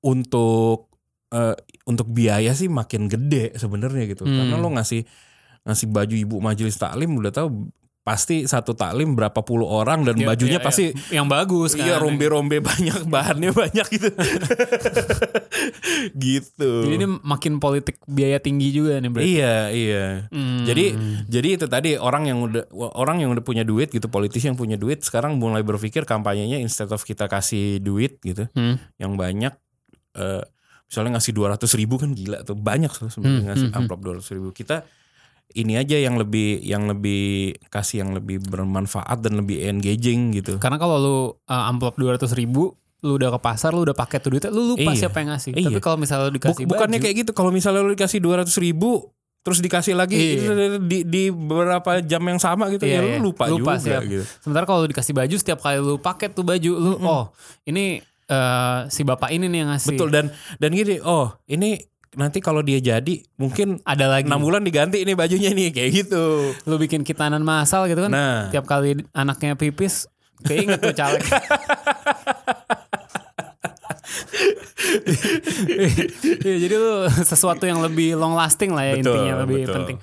untuk 0.00 0.88
eh, 1.28 1.56
untuk 1.84 2.06
biaya 2.06 2.52
sih 2.52 2.68
makin 2.68 3.06
gede 3.06 3.52
sebenarnya 3.54 4.04
gitu 4.06 4.24
Hmm. 4.24 4.36
karena 4.36 4.54
lo 4.56 4.68
ngasih 4.70 5.02
ngasih 5.62 5.86
baju 5.88 6.14
ibu 6.14 6.36
majelis 6.38 6.74
taklim 6.74 7.14
udah 7.14 7.30
tahu 7.30 7.48
pasti 8.02 8.50
satu 8.50 8.74
taklim 8.74 9.14
berapa 9.14 9.46
puluh 9.46 9.70
orang 9.70 10.02
dan 10.02 10.18
Iya, 10.18 10.26
bajunya 10.26 10.58
iya, 10.58 10.66
pasti 10.66 10.90
yang 11.14 11.30
bagus 11.30 11.78
kan. 11.78 11.86
Iya 11.86 12.02
rombe-rombe 12.02 12.58
banyak 12.58 13.06
bahannya 13.06 13.54
banyak 13.54 13.86
gitu. 13.94 14.10
gitu. 16.18 16.70
Jadi 16.86 16.94
ini 16.98 17.06
makin 17.22 17.62
politik 17.62 18.02
biaya 18.10 18.42
tinggi 18.42 18.74
juga 18.74 18.98
nih 18.98 19.10
berarti. 19.10 19.28
Iya, 19.38 19.56
iya. 19.70 20.06
Hmm. 20.34 20.66
Jadi 20.66 20.84
jadi 21.30 21.48
itu 21.62 21.66
tadi 21.70 21.94
orang 21.94 22.26
yang 22.26 22.38
udah 22.42 22.64
orang 22.98 23.22
yang 23.22 23.30
udah 23.30 23.44
punya 23.46 23.62
duit 23.62 23.94
gitu, 23.94 24.10
politisi 24.10 24.50
yang 24.50 24.58
punya 24.58 24.74
duit 24.74 25.02
sekarang 25.06 25.38
mulai 25.38 25.62
berpikir 25.62 26.02
kampanyenya 26.02 26.58
instead 26.58 26.90
of 26.90 27.02
kita 27.02 27.30
kasih 27.30 27.78
duit 27.78 28.18
gitu 28.20 28.44
Hmm. 28.52 28.76
yang 28.98 29.14
banyak 29.14 29.54
eh, 30.18 30.42
misalnya 30.90 31.16
ngasih 31.16 31.32
200 31.32 31.78
ribu 31.78 31.96
kan 31.96 32.12
gila 32.12 32.44
tuh 32.44 32.52
banyak 32.52 32.90
tuh 32.92 33.08
sebenarnya 33.08 33.38
Hmm, 33.38 33.48
ngasih 33.48 33.68
hmm, 33.70 33.74
hmm. 33.78 33.80
amplop 33.86 34.00
200 34.20 34.34
ribu 34.36 34.48
kita 34.52 34.84
ini 35.54 35.74
aja 35.74 35.94
yang 35.94 36.14
lebih 36.14 36.60
yang 36.60 36.84
lebih 36.84 37.22
kasih 37.66 38.00
yang 38.00 38.12
lebih 38.12 38.40
bermanfaat 38.42 39.20
dan 39.20 39.36
lebih 39.36 39.60
engaging 39.62 40.32
gitu 40.32 40.56
Karena 40.56 40.76
kalau 40.76 40.96
lu 40.96 41.16
uh, 41.44 41.68
amplop 41.68 41.94
200 41.94 42.22
ribu, 42.32 42.72
lu 43.00 43.16
udah 43.16 43.30
ke 43.30 43.40
pasar, 43.40 43.70
lu 43.70 43.82
udah 43.82 43.92
pakai 43.92 44.18
tuh 44.18 44.30
duitnya, 44.30 44.48
lu 44.48 44.72
lupa 44.72 44.90
Iya. 44.90 45.06
siapa 45.06 45.18
yang 45.18 45.30
ngasih. 45.30 45.50
Iya. 45.52 45.68
Tapi 45.68 45.80
kalau 45.80 45.96
misalnya 45.96 46.24
lu 46.24 46.30
Buk- 46.30 46.36
dikasih 46.38 46.64
bukannya 46.64 46.96
baju, 46.96 47.04
kayak 47.04 47.16
gitu 47.18 47.30
kalau 47.32 47.50
misalnya 47.50 47.80
lu 47.80 47.92
dikasih 47.92 48.18
200 48.18 48.46
ribu 48.58 49.10
terus 49.42 49.58
dikasih 49.58 49.92
lagi 49.92 50.38
Iya. 50.38 50.78
di, 50.78 51.02
di 51.02 51.22
beberapa 51.28 51.98
jam 52.00 52.22
yang 52.22 52.38
sama 52.38 52.68
gitu 52.68 52.82
Iya, 52.82 52.94
ya 52.94 53.00
iya. 53.02 53.18
lu 53.18 53.28
lupa, 53.28 53.44
Lupa, 53.46 53.74
juga 53.74 53.98
siap. 53.98 54.02
gitu. 54.04 54.22
Sementara 54.38 54.64
kalau 54.64 54.82
lu 54.82 54.88
dikasih 54.88 55.12
baju 55.12 55.34
setiap 55.34 55.58
kali 55.58 55.78
lu 55.78 55.98
pakai 55.98 56.30
tuh 56.30 56.42
baju, 56.42 56.72
lu 56.72 56.92
oh 57.00 57.34
ini 57.64 57.98
eh, 58.24 58.78
si 58.86 59.02
bapak 59.02 59.28
ini 59.30 59.46
nih 59.46 59.58
yang 59.58 59.70
ngasih. 59.70 59.92
Betul 59.92 60.08
dan 60.08 60.30
dan 60.56 60.70
gini, 60.70 60.96
oh 60.98 61.34
ini 61.44 61.74
nanti 62.12 62.38
kalau 62.38 62.60
dia 62.60 62.76
jadi 62.76 63.24
mungkin 63.34 63.80
Ada 63.82 64.06
lagi. 64.06 64.28
enam 64.28 64.38
bulan 64.38 64.60
diganti 64.60 65.00
nih 65.00 65.14
bajunya 65.14 65.50
nih 65.50 65.70
kayak 65.70 65.90
gitu. 65.94 66.52
Lu 66.62 66.76
bikin 66.76 67.02
kitanan 67.02 67.40
masal 67.40 67.86
gitu 67.86 68.00
kan. 68.00 68.10
Nah. 68.10 68.38
Tiap 68.48 68.64
kali 68.64 69.00
anaknya 69.10 69.54
pipis, 69.54 70.06
keinget 70.42 70.78
tuh 70.78 70.92
caleg. 70.92 71.24
Iya, 76.42 76.56
jadi 76.58 76.74
lu 76.74 76.92
sesuatu 77.22 77.64
yang 77.64 77.80
lebih 77.80 78.14
long 78.14 78.34
lasting 78.34 78.72
lah 78.72 78.84
ya 78.84 78.94
Betul, 78.96 79.14
intinya 79.14 79.34
lebih 79.40 79.58
betul. 79.62 79.74
penting. 79.76 79.96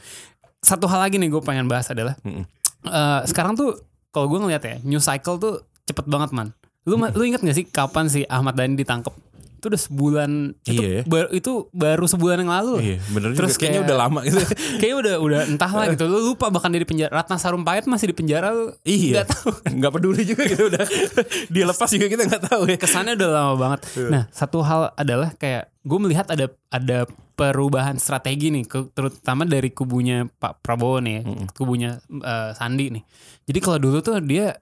Satu 0.60 0.86
hal 0.88 1.00
lagi 1.00 1.15
nih 1.15 1.30
gue 1.30 1.41
pengen 1.41 1.67
bahas 1.67 1.88
adalah 1.88 2.15
Mm-mm. 2.22 2.43
eh, 2.84 3.22
sekarang 3.26 3.54
tuh 3.54 3.80
kalau 4.10 4.28
gue 4.28 4.39
ngeliat 4.39 4.62
ya 4.62 4.76
new 4.82 5.00
cycle 5.00 5.38
tuh 5.38 5.54
cepet 5.86 6.06
banget 6.06 6.32
man. 6.32 6.52
Lu 6.84 6.95
ma- 6.95 7.12
lu 7.12 7.24
inget 7.24 7.39
gak 7.39 7.54
sih 7.54 7.65
kapan 7.65 8.08
sih 8.08 8.24
Ahmad 8.26 8.56
Dhani 8.56 8.76
ditangkap? 8.76 9.13
Itu 9.60 9.67
udah 9.67 9.82
sebulan 9.82 10.32
itu, 10.63 10.72
Iya 10.74 10.88
ya. 10.89 11.02
baru, 11.04 11.28
itu 11.30 11.52
baru 11.69 12.06
sebulan 12.08 12.38
yang 12.39 12.52
lalu. 12.52 12.74
Iya, 12.80 12.98
bener 13.06 13.30
Terus 13.36 13.52
juga. 13.52 13.60
Kayaknya 13.60 13.76
kayak- 13.76 13.86
udah 13.86 13.98
lama 14.00 14.19
gitu. 14.24 14.38
Kayaknya 14.80 14.98
udah 14.98 15.15
udah 15.19 15.41
entahlah 15.45 15.86
gitu. 15.91 16.04
Lu 16.08 16.19
lupa 16.26 16.45
bahkan 16.48 16.72
dari 16.72 16.88
penjara 16.88 17.12
Ratna 17.12 17.36
Sarumpait 17.36 17.84
masih 17.84 18.08
di 18.08 18.15
penjara 18.15 18.50
lu 18.50 18.72
iya. 18.82 19.22
nggak 19.22 19.28
tahu. 19.30 19.50
Nggak 19.78 19.91
peduli 19.91 20.22
juga 20.24 20.43
gitu 20.45 20.63
udah. 20.65 20.86
Dia 21.54 21.65
lepas 21.65 21.89
juga 21.89 22.08
kita 22.08 22.24
nggak 22.26 22.43
tahu 22.48 22.62
ya. 22.65 22.78
Kesannya 22.78 23.13
udah 23.13 23.30
lama 23.30 23.54
banget. 23.58 23.80
Nah, 24.08 24.24
satu 24.30 24.60
hal 24.60 24.95
adalah 24.95 25.36
kayak 25.36 25.67
gue 25.80 26.00
melihat 26.00 26.28
ada 26.28 26.48
ada 26.69 27.04
perubahan 27.34 27.95
strategi 27.95 28.48
nih, 28.50 28.63
ke- 28.63 28.91
terutama 28.91 29.43
dari 29.43 29.69
kubunya 29.69 30.28
Pak 30.30 30.60
Prabowo 30.60 31.00
nih, 31.00 31.13
ya, 31.15 31.22
kubunya 31.50 31.89
eh, 32.12 32.52
Sandi 32.52 32.91
nih. 32.91 33.04
Jadi 33.43 33.60
kalau 33.60 33.80
dulu 33.80 33.98
tuh 34.00 34.19
dia 34.19 34.60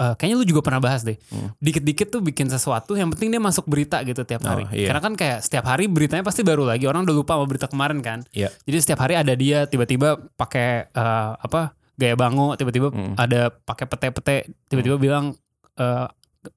eh, 0.00 0.14
kayaknya 0.16 0.36
lu 0.40 0.46
juga 0.48 0.64
pernah 0.64 0.80
bahas 0.80 1.04
deh. 1.04 1.20
Mm. 1.28 1.48
Dikit-dikit 1.60 2.08
tuh 2.08 2.24
bikin 2.24 2.48
sesuatu, 2.48 2.96
yang 2.96 3.12
penting 3.12 3.28
dia 3.28 3.38
masuk 3.38 3.68
berita 3.68 4.00
gitu 4.00 4.24
tiap 4.24 4.40
hari. 4.42 4.64
Oh, 4.64 4.72
iya. 4.72 4.88
Karena 4.88 5.00
kan 5.04 5.12
kayak 5.12 5.44
setiap 5.44 5.68
hari 5.68 5.86
beritanya 5.86 6.24
pasti 6.24 6.40
baru 6.40 6.64
lagi. 6.64 6.88
Orang 6.88 7.04
udah 7.04 7.12
lupa 7.12 7.36
sama 7.36 7.44
berita 7.44 7.68
kemarin 7.68 8.00
kan. 8.00 8.24
Iya. 8.32 8.48
Jadi 8.64 8.76
setiap 8.80 9.04
hari 9.04 9.20
ada 9.20 9.36
dia 9.36 9.68
tiba-tiba 9.68 10.16
pakai 10.34 10.88
eh, 10.88 11.30
apa 11.36 11.76
gaya 12.00 12.16
bango, 12.16 12.56
tiba-tiba 12.56 12.88
Mm. 12.88 13.14
ada 13.20 13.52
pakai 13.52 13.84
pete-pete, 13.84 14.48
tiba-tiba 14.66 14.96
bilang 14.96 15.36
eh, 15.76 16.06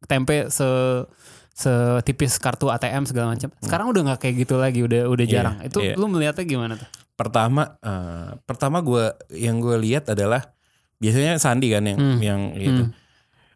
tempe 0.07 0.47
se 0.47 0.63
setipis 1.53 2.41
kartu 2.41 2.71
ATM 2.71 3.05
segala 3.05 3.35
macam. 3.37 3.51
Sekarang 3.61 3.93
udah 3.93 4.01
nggak 4.09 4.19
kayak 4.25 4.35
gitu 4.41 4.55
lagi, 4.57 4.81
udah 4.81 5.05
udah. 5.05 5.25
Iya, 5.27 5.33
jarang. 5.37 5.55
Itu 5.61 5.79
iya. 5.85 5.93
lu 5.93 6.09
melihatnya 6.09 6.45
gimana 6.47 6.73
tuh? 6.79 6.89
Pertama 7.13 7.77
eh, 7.77 8.29
pertama 8.47 8.81
gua 8.81 9.13
yang 9.29 9.61
gue 9.61 9.77
lihat 9.77 10.09
adalah 10.09 10.49
biasanya 10.97 11.37
Sandi 11.37 11.69
kan 11.69 11.83
yang 11.85 11.99
Hmm. 11.99 12.19
yang 12.23 12.41
gitu. 12.57 12.83
Hmm. 12.89 13.02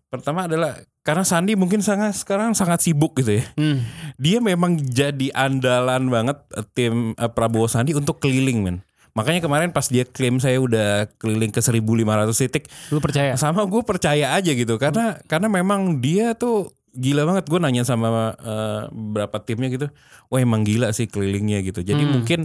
Pertama 0.08 0.48
adalah 0.48 0.80
karena 1.04 1.24
Sandi 1.24 1.56
mungkin 1.56 1.80
sangat 1.80 2.16
sekarang 2.16 2.52
sangat 2.52 2.80
sibuk 2.80 3.16
gitu 3.16 3.40
ya. 3.40 3.46
Hmm. 3.56 3.84
dia 4.16 4.40
memang 4.40 4.76
jadi 4.78 5.32
andalan 5.32 6.08
banget 6.08 6.38
eh, 6.54 6.64
tim 6.70 7.12
eh, 7.14 7.28
Prabowo 7.28 7.68
Sandi 7.68 7.92
untuk 7.92 8.20
keliling 8.20 8.60
men. 8.60 8.78
Makanya 9.12 9.42
kemarin 9.42 9.74
pas 9.74 9.88
dia 9.88 10.06
klaim 10.06 10.38
saya 10.38 10.62
udah 10.62 11.10
keliling 11.18 11.50
ke 11.50 11.58
1500 11.58 12.06
titik, 12.38 12.70
Lu 12.88 13.02
percaya? 13.02 13.34
sama 13.34 13.66
gue 13.66 13.82
percaya 13.82 14.32
aja 14.32 14.52
gitu 14.54 14.78
karena 14.78 15.18
karena 15.26 15.50
memang 15.50 15.98
dia 15.98 16.38
tuh 16.38 16.70
gila 16.94 17.26
banget. 17.26 17.46
Gue 17.46 17.58
nanya 17.58 17.82
sama 17.82 18.38
eh, 18.38 18.82
beberapa 18.88 19.42
timnya 19.42 19.68
gitu, 19.70 19.88
wah 20.28 20.40
emang 20.40 20.62
gila 20.62 20.94
sih 20.94 21.06
kelilingnya 21.06 21.60
gitu. 21.62 21.82
Jadi 21.82 22.04
Hmm. 22.04 22.14
mungkin 22.14 22.40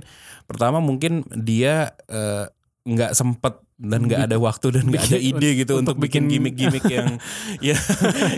pertama 0.45 0.81
mungkin 0.81 1.23
dia 1.31 1.93
eh, 2.09 2.47
nggak 2.83 3.15
sempet 3.15 3.63
dan 3.79 4.11
nggak 4.11 4.27
ada 4.27 4.37
waktu 4.43 4.75
dan 4.75 4.91
nggak 4.91 5.07
ada 5.11 5.19
ide 5.31 5.51
gitu 5.63 5.79
untuk 5.79 5.99
untuk, 5.99 6.07
bikin 6.07 6.27
gimmick-gimmick 6.27 6.83
yang 6.91 7.19
ya 7.73 7.79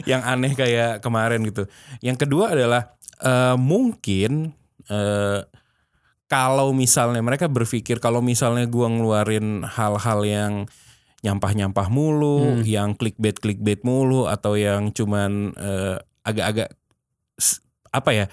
yang 0.04 0.20
aneh 0.20 0.52
kayak 0.52 1.00
kemarin 1.00 1.40
gitu. 1.48 1.64
Yang 2.04 2.28
kedua 2.28 2.52
adalah 2.52 2.92
eh, 3.24 3.56
mungkin 3.56 4.52
eh, 4.88 5.40
kalau 6.28 6.72
misalnya 6.72 7.20
mereka 7.20 7.48
berpikir 7.48 8.00
kalau 8.00 8.20
misalnya 8.24 8.64
gua 8.68 8.88
ngeluarin 8.88 9.64
hal-hal 9.64 10.20
yang 10.24 10.52
nyampah-nyampah 11.24 11.88
mulu, 11.88 12.60
Hmm. 12.60 12.68
yang 12.68 12.90
clickbait 12.92 13.40
clickbait 13.40 13.80
mulu 13.80 14.28
atau 14.28 14.60
yang 14.60 14.92
cuman 14.92 15.56
eh, 15.56 15.96
agak-agak 16.20 16.68
apa 17.94 18.10
ya? 18.12 18.26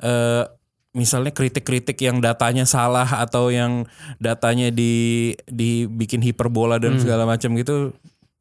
eh, 0.00 0.44
misalnya 0.90 1.30
kritik-kritik 1.30 1.98
yang 1.98 2.18
datanya 2.18 2.64
salah 2.64 3.06
atau 3.20 3.48
yang 3.48 3.84
datanya 4.16 4.68
di 4.68 4.92
dibikin 5.44 6.20
hiperbola 6.20 6.76
dan 6.76 6.96
Hmm. 6.96 7.02
segala 7.04 7.24
macam 7.24 7.52
gitu 7.54 7.92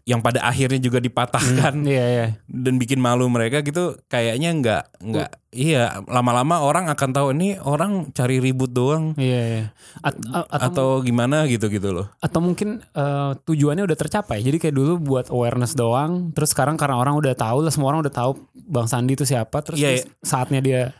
yang 0.07 0.23
pada 0.23 0.39
akhirnya 0.39 0.79
juga 0.79 1.03
dipatahkan 1.03 1.83
Iya, 1.83 2.05
iya. 2.07 2.27
dan 2.47 2.79
bikin 2.79 2.95
malu 2.95 3.27
mereka 3.27 3.59
gitu 3.59 3.99
kayaknya 4.07 4.55
nggak 4.55 4.83
nggak 5.03 5.29
iya 5.51 5.99
lama-lama 6.07 6.63
orang 6.63 6.87
akan 6.87 7.09
tahu 7.11 7.27
ini 7.35 7.59
orang 7.59 8.15
cari 8.15 8.39
ribut 8.39 8.71
doang 8.71 9.11
Iya, 9.19 9.41
iya. 9.43 9.63
At- 9.99 10.15
atau, 10.15 10.47
atau 10.47 10.87
gimana 11.03 11.43
gitu 11.51 11.67
gitu 11.67 11.91
loh 11.91 12.07
atau 12.23 12.39
mungkin 12.39 12.79
eh, 12.87 13.31
tujuannya 13.43 13.83
udah 13.83 13.97
tercapai. 13.99 14.39
Jadi 14.39 14.55
kayak 14.57 14.75
dulu 14.79 14.95
buat 14.95 15.27
awareness 15.27 15.75
doang, 15.75 16.31
terus 16.31 16.55
sekarang 16.55 16.79
karena 16.79 16.95
orang 16.95 17.19
udah 17.19 17.35
tahu 17.35 17.67
lah, 17.67 17.71
semua 17.75 17.91
orang 17.91 18.07
udah 18.07 18.15
tahu 18.15 18.31
Bang 18.55 18.87
Sandi 18.87 19.11
itu 19.11 19.27
siapa, 19.27 19.59
terus, 19.59 19.75
Iya, 19.75 20.07
terus 20.07 20.07
saatnya 20.23 20.63
dia 20.63 20.95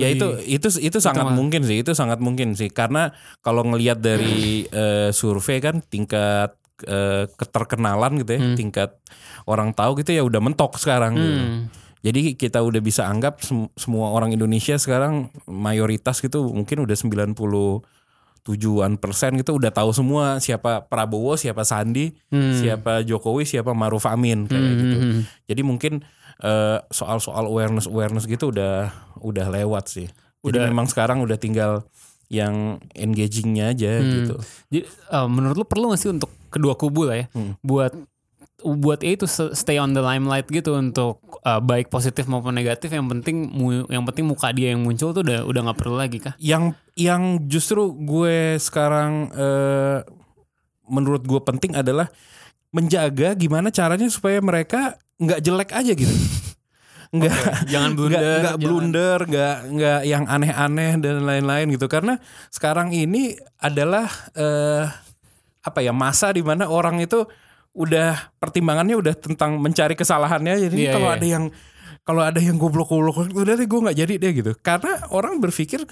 ya 0.00 0.08
itu 0.08 0.26
itu 0.42 0.68
itu 0.80 0.98
sangat 0.98 1.28
mungkin 1.30 1.60
sih 1.62 1.78
itu 1.78 1.92
sangat 1.92 2.18
mungkin 2.18 2.52
sih 2.52 2.68
karena 2.68 3.12
kalau 3.38 3.62
ngelihat 3.62 3.98
dari 3.98 4.64
eh, 4.72 5.10
survei 5.10 5.58
kan 5.58 5.80
tingkat 5.82 6.56
eh, 6.82 7.28
keterkenalan 7.30 8.16
gitu 8.18 8.30
ya, 8.32 8.40
Hmm. 8.40 8.56
tingkat 8.56 8.90
orang 9.44 9.70
tahu 9.70 10.00
gitu 10.00 10.10
ya 10.10 10.22
udah 10.22 10.40
mentok 10.40 10.74
sekarang. 10.74 11.12
gitu. 11.14 11.28
Hmm. 11.36 11.60
Jadi 12.00 12.32
kita 12.32 12.58
udah 12.58 12.80
bisa 12.80 13.04
anggap 13.04 13.38
sem- 13.40 13.68
semua 13.74 14.08
orang 14.08 14.32
Indonesia 14.32 14.72
sekarang 14.74 15.28
mayoritas 15.44 16.16
gitu 16.18 16.48
mungkin 16.48 16.80
udah 16.80 16.96
97-an 16.96 17.84
persen 18.96 19.36
gitu 19.36 19.52
udah 19.54 19.68
tahu 19.68 19.92
semua 19.92 20.40
siapa 20.40 20.80
Prabowo, 20.82 21.36
siapa 21.36 21.60
Sandi, 21.62 22.16
Hmm. 22.28 22.56
siapa 22.56 23.04
Jokowi, 23.04 23.44
siapa 23.44 23.72
Maruf 23.72 24.08
Amin 24.08 24.48
kayak 24.48 24.56
Hmm, 24.62 24.78
gitu. 24.78 24.96
hmm, 24.96 25.12
hmm. 25.12 25.20
Jadi 25.44 25.60
mungkin 25.62 25.92
eh, 26.40 26.78
soal-soal 26.88 27.44
awareness 27.44 27.84
awareness 27.84 28.24
gitu 28.24 28.48
udah 28.48 28.90
udah 29.18 29.46
lewat 29.48 29.86
sih. 29.86 30.08
Jadi 30.40 30.56
Udah. 30.56 30.66
memang 30.66 30.86
sekarang 30.86 31.20
udah 31.20 31.36
tinggal 31.36 31.84
yang 32.26 32.78
engagingnya 32.92 33.70
aja 33.70 33.98
Hmm. 33.98 34.10
gitu. 34.14 34.34
Jadi 34.68 34.80
eh, 34.86 35.26
menurut 35.26 35.56
lu 35.56 35.64
perlu 35.64 35.90
gak 35.90 36.00
sih 36.00 36.08
untuk 36.08 36.30
kedua 36.48 36.74
kubu 36.74 37.04
lah 37.04 37.16
ya 37.18 37.26
Hmm. 37.30 37.54
buat 37.60 37.92
buat 38.60 39.00
ya 39.00 39.16
itu 39.16 39.24
stay 39.50 39.76
on 39.76 39.90
the 39.90 40.00
limelight 40.00 40.44
gitu 40.46 40.74
untuk 40.74 41.16
eh, 41.40 41.58
baik 41.58 41.88
positif 41.88 42.24
maupun 42.24 42.52
negatif 42.52 42.88
yang 42.88 43.08
penting 43.08 43.48
mu- 43.48 43.88
yang 43.88 44.04
penting 44.04 44.24
muka 44.24 44.48
dia 44.50 44.72
yang 44.72 44.80
muncul 44.80 45.10
tuh 45.10 45.20
udah 45.20 45.42
udah 45.42 45.60
nggak 45.64 45.78
perlu 45.78 45.96
lagi 45.96 46.20
kah? 46.20 46.36
Yang 46.36 46.76
yang 46.94 47.22
justru 47.46 47.88
gue 47.90 48.56
sekarang 48.56 49.32
eh, 49.32 49.98
menurut 50.86 51.22
gue 51.22 51.40
penting 51.40 51.72
adalah 51.72 52.12
menjaga 52.68 53.32
gimana 53.32 53.68
caranya 53.68 54.06
supaya 54.06 54.38
mereka 54.38 54.94
nggak 55.20 55.40
jelek 55.40 55.70
aja 55.70 55.92
gitu. 55.92 56.10
Nggak 57.10 57.66
Jangan 57.66 57.90
nggak 57.90 57.98
blunder, 57.98 58.14
nggak 58.22 58.38
jangan- 58.38 58.60
blunder, 58.62 59.18
nggak 59.26 59.56
nggak 59.74 60.00
yang 60.06 60.24
aneh-aneh 60.24 60.92
dan 61.02 61.26
lain-lain 61.26 61.66
gitu. 61.74 61.90
Karena 61.90 62.14
sekarang 62.48 62.94
ini 62.94 63.34
adalah 63.58 64.06
eh, 64.30 64.86
apa 65.60 65.78
ya 65.82 65.90
masa 65.90 66.30
di 66.30 66.38
mana 66.38 66.70
orang 66.70 67.02
itu 67.02 67.26
udah 67.74 68.14
pertimbangannya 68.38 68.94
udah 68.94 69.14
tentang 69.18 69.58
mencari 69.58 69.98
kesalahannya. 69.98 70.70
Jadi 70.70 70.86
Iya, 70.86 70.94
kalau 70.94 71.10
iya. 71.10 71.16
ada 71.18 71.26
yang 71.26 71.44
kalau 72.00 72.22
ada 72.22 72.38
yang 72.38 72.54
goblok-goblok 72.56 73.34
udah 73.34 73.54
deh 73.58 73.66
gue 73.66 73.80
nggak 73.90 73.98
jadi 73.98 74.14
deh 74.14 74.32
gitu. 74.32 74.52
Karena 74.62 75.10
orang 75.10 75.42
berpikir 75.42 75.82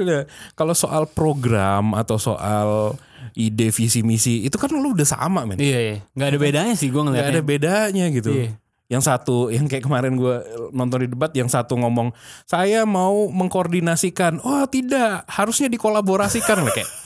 kalau 0.54 0.72
soal 0.72 1.10
program 1.10 1.98
atau 1.98 2.14
soal 2.14 2.94
ide 3.34 3.74
visi 3.74 4.06
misi 4.06 4.46
itu 4.46 4.54
kan 4.54 4.70
lu 4.70 4.94
udah 4.94 5.02
sama 5.04 5.42
men. 5.42 5.58
Iya, 5.58 5.78
iya. 5.82 5.96
Nggak 6.14 6.28
ada 6.30 6.38
bedanya 6.38 6.74
sih 6.78 6.88
gue 6.88 7.02
Nggak 7.02 7.10
ngeliatnya. 7.10 7.34
ada 7.34 7.42
bedanya 7.42 8.04
gitu. 8.14 8.30
Iya. 8.30 8.50
Yang 8.88 9.02
satu, 9.04 9.36
yang 9.54 9.68
kayak 9.68 9.84
kemarin 9.84 10.16
gue 10.16 10.34
nonton 10.72 11.04
di 11.04 11.08
debat, 11.12 11.30
yang 11.36 11.46
satu 11.46 11.76
ngomong 11.76 12.10
saya 12.48 12.88
mau 12.88 13.28
mengkoordinasikan. 13.28 14.40
Oh 14.42 14.64
tidak, 14.66 15.28
harusnya 15.28 15.68
dikolaborasikan 15.68 16.64
kayak. 16.72 16.88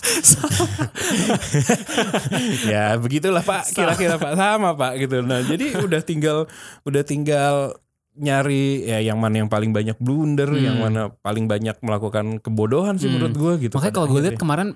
ya 2.72 2.96
begitulah 2.96 3.42
Pak, 3.42 3.74
kira-kira 3.74 4.16
Pak 4.16 4.38
sama 4.38 4.78
Pak 4.78 4.92
gitu. 5.02 5.26
Nah 5.26 5.42
jadi 5.42 5.82
udah 5.82 6.00
tinggal, 6.06 6.46
udah 6.86 7.02
tinggal 7.02 7.82
nyari 8.12 8.84
ya 8.84 9.00
yang 9.00 9.16
mana 9.16 9.40
yang 9.40 9.48
paling 9.48 9.72
banyak 9.72 9.96
blunder, 9.96 10.52
yang 10.54 10.78
mana 10.78 11.10
paling 11.24 11.48
banyak 11.48 11.74
melakukan 11.80 12.38
kebodohan 12.44 13.00
sih 13.00 13.08
menurut 13.08 13.34
gue 13.34 13.52
gitu. 13.68 13.74
Hmm. 13.76 13.82
Makanya 13.82 13.92
pada 13.92 13.98
kalau 13.98 14.08
gue 14.12 14.20
lihat 14.20 14.36
akhirnya. 14.36 14.42
kemarin 14.42 14.68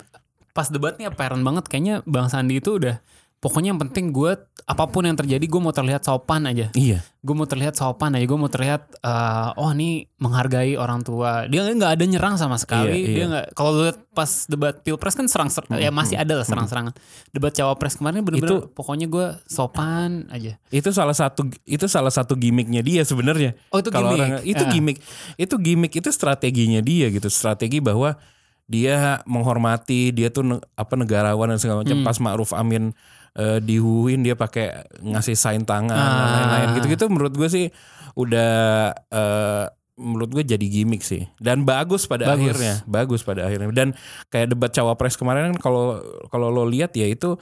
pas 0.57 0.73
debat 0.73 0.97
nih 0.97 1.13
apparent 1.13 1.45
banget 1.45 1.65
kayaknya 1.69 2.01
Bang 2.09 2.33
Sandi 2.33 2.65
itu 2.65 2.81
udah 2.81 2.97
pokoknya 3.37 3.71
yang 3.71 3.81
penting 3.81 4.11
gue 4.11 4.33
apa 4.67 4.85
pun 4.87 5.05
yang 5.05 5.15
terjadi 5.15 5.41
gue 5.41 5.61
mau 5.61 5.71
terlihat 5.71 6.03
sopan 6.03 6.43
aja. 6.45 6.73
Iya. 6.73 6.99
Gue 7.21 7.33
mau 7.33 7.45
terlihat 7.45 7.75
sopan 7.75 8.11
aja. 8.13 8.25
Gue 8.25 8.35
mau 8.35 8.49
terlihat 8.49 8.99
eh, 8.99 9.49
oh 9.55 9.71
nih 9.71 10.11
menghargai 10.17 10.75
orang 10.75 11.01
tua. 11.01 11.47
Dia 11.47 11.69
nggak 11.69 11.93
ada 11.95 12.05
nyerang 12.05 12.35
sama 12.35 12.57
sekali. 12.57 12.97
Iya, 12.97 13.07
Dia 13.07 13.15
iya. 13.15 13.27
nggak 13.29 13.45
kalau 13.53 13.71
lu 13.73 13.83
lihat 13.87 14.03
pas 14.11 14.27
debat 14.47 14.75
pilpres 14.75 15.15
kan 15.15 15.27
serang 15.27 15.47
ser 15.47 15.63
ya 15.71 15.91
masih 15.91 16.17
ada 16.17 16.35
lah 16.35 16.43
serang-serangan. 16.43 16.97
Debat 17.31 17.53
cawapres 17.53 17.95
kemarin 17.95 18.25
bener-bener 18.25 18.67
pokoknya 18.67 19.07
gue 19.07 19.27
sopan 19.47 20.27
aja. 20.29 20.59
Itu 20.69 20.91
salah 20.91 21.15
satu 21.15 21.47
itu 21.63 21.87
salah 21.87 22.11
satu 22.11 22.35
gimmicknya 22.35 22.81
dia 22.81 23.03
sebenarnya. 23.03 23.55
Oh, 23.71 23.79
itu 23.79 23.93
Kalau 23.93 24.11
gimmick. 24.11 24.33
orang- 24.33 24.43
itu 24.43 24.65
Ah. 24.65 24.71
gimmick. 24.73 24.99
Itu 25.37 25.55
gimmick 25.57 25.93
itu 25.95 26.09
strateginya 26.11 26.81
dia 26.81 27.07
gitu. 27.09 27.29
Strategi 27.29 27.79
bahwa 27.79 28.19
dia 28.67 29.23
menghormati, 29.23 30.11
dia 30.11 30.27
tuh 30.27 30.43
ne- 30.43 30.63
apa 30.75 30.99
negarawan 30.99 31.55
dan 31.55 31.61
segala 31.63 31.87
Hmm. 31.87 31.87
macam. 31.87 31.99
Pas 32.03 32.19
Ma'ruf 32.19 32.51
Amin 32.51 32.91
eh, 33.37 33.59
dihuin 33.61 34.21
dia 34.21 34.33
pakai 34.33 34.73
ngasih 34.99 35.33
sign 35.33 35.63
tangan 35.63 35.93
dan 35.93 36.01
Ah. 36.19 36.33
lain-lain 36.35 36.69
gitu-gitu 36.77 37.07
menurut 37.07 37.33
gue 37.33 37.47
sih 37.47 37.67
udah 38.15 38.53
eh, 38.93 39.65
menurut 39.97 40.29
gue 40.31 40.45
jadi 40.47 40.61
gimmick 40.63 41.01
sih 41.01 41.25
dan 41.37 41.63
bagus 41.63 42.05
pada 42.05 42.29
Bagus. 42.29 42.53
akhirnya 42.53 42.75
bagus 42.85 43.21
pada 43.21 43.45
akhirnya 43.45 43.69
dan 43.71 43.89
kayak 44.29 44.53
debat 44.53 44.69
cawapres 44.69 45.17
kemarin 45.17 45.53
kan 45.53 45.57
kalau 45.59 46.01
kalau 46.27 46.49
lo 46.49 46.65
lihat 46.65 46.93
ya 46.93 47.05
itu 47.07 47.41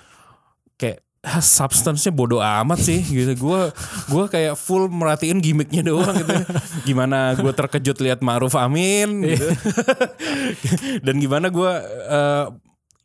kayak 0.74 1.02
ah, 1.22 1.40
substance-nya 1.40 2.10
bodoh 2.10 2.38
amat 2.38 2.78
sih 2.78 3.00
gitu. 3.00 3.34
Gue 3.40 3.74
gua 4.06 4.24
kayak 4.28 4.54
full 4.54 4.86
merhatiin 4.86 5.40
gimmicknya 5.40 5.82
doang 5.82 6.14
gitu. 6.14 6.30
Gimana 6.84 7.32
gue 7.34 7.50
terkejut 7.50 7.98
lihat 7.98 8.20
Ma'ruf 8.20 8.54
Amin 8.54 9.24
gitu. 9.24 9.50
Dan 11.06 11.18
gimana 11.18 11.48
gue 11.48 11.72
eh, 12.06 12.44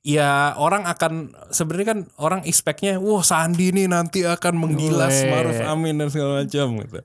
ya 0.09 0.57
orang 0.57 0.89
akan 0.89 1.13
sebenarnya 1.53 1.87
kan 1.93 1.99
orang 2.17 2.41
expect-nya 2.41 2.97
wah 2.97 3.21
Sandi 3.21 3.69
nih 3.69 3.85
nanti 3.85 4.25
akan 4.25 4.57
menggilas 4.57 5.21
Weh. 5.21 5.29
Ma'ruf 5.29 5.59
Amin 5.61 6.01
dan 6.01 6.09
segala 6.09 6.41
macam 6.41 6.67
gitu. 6.81 6.99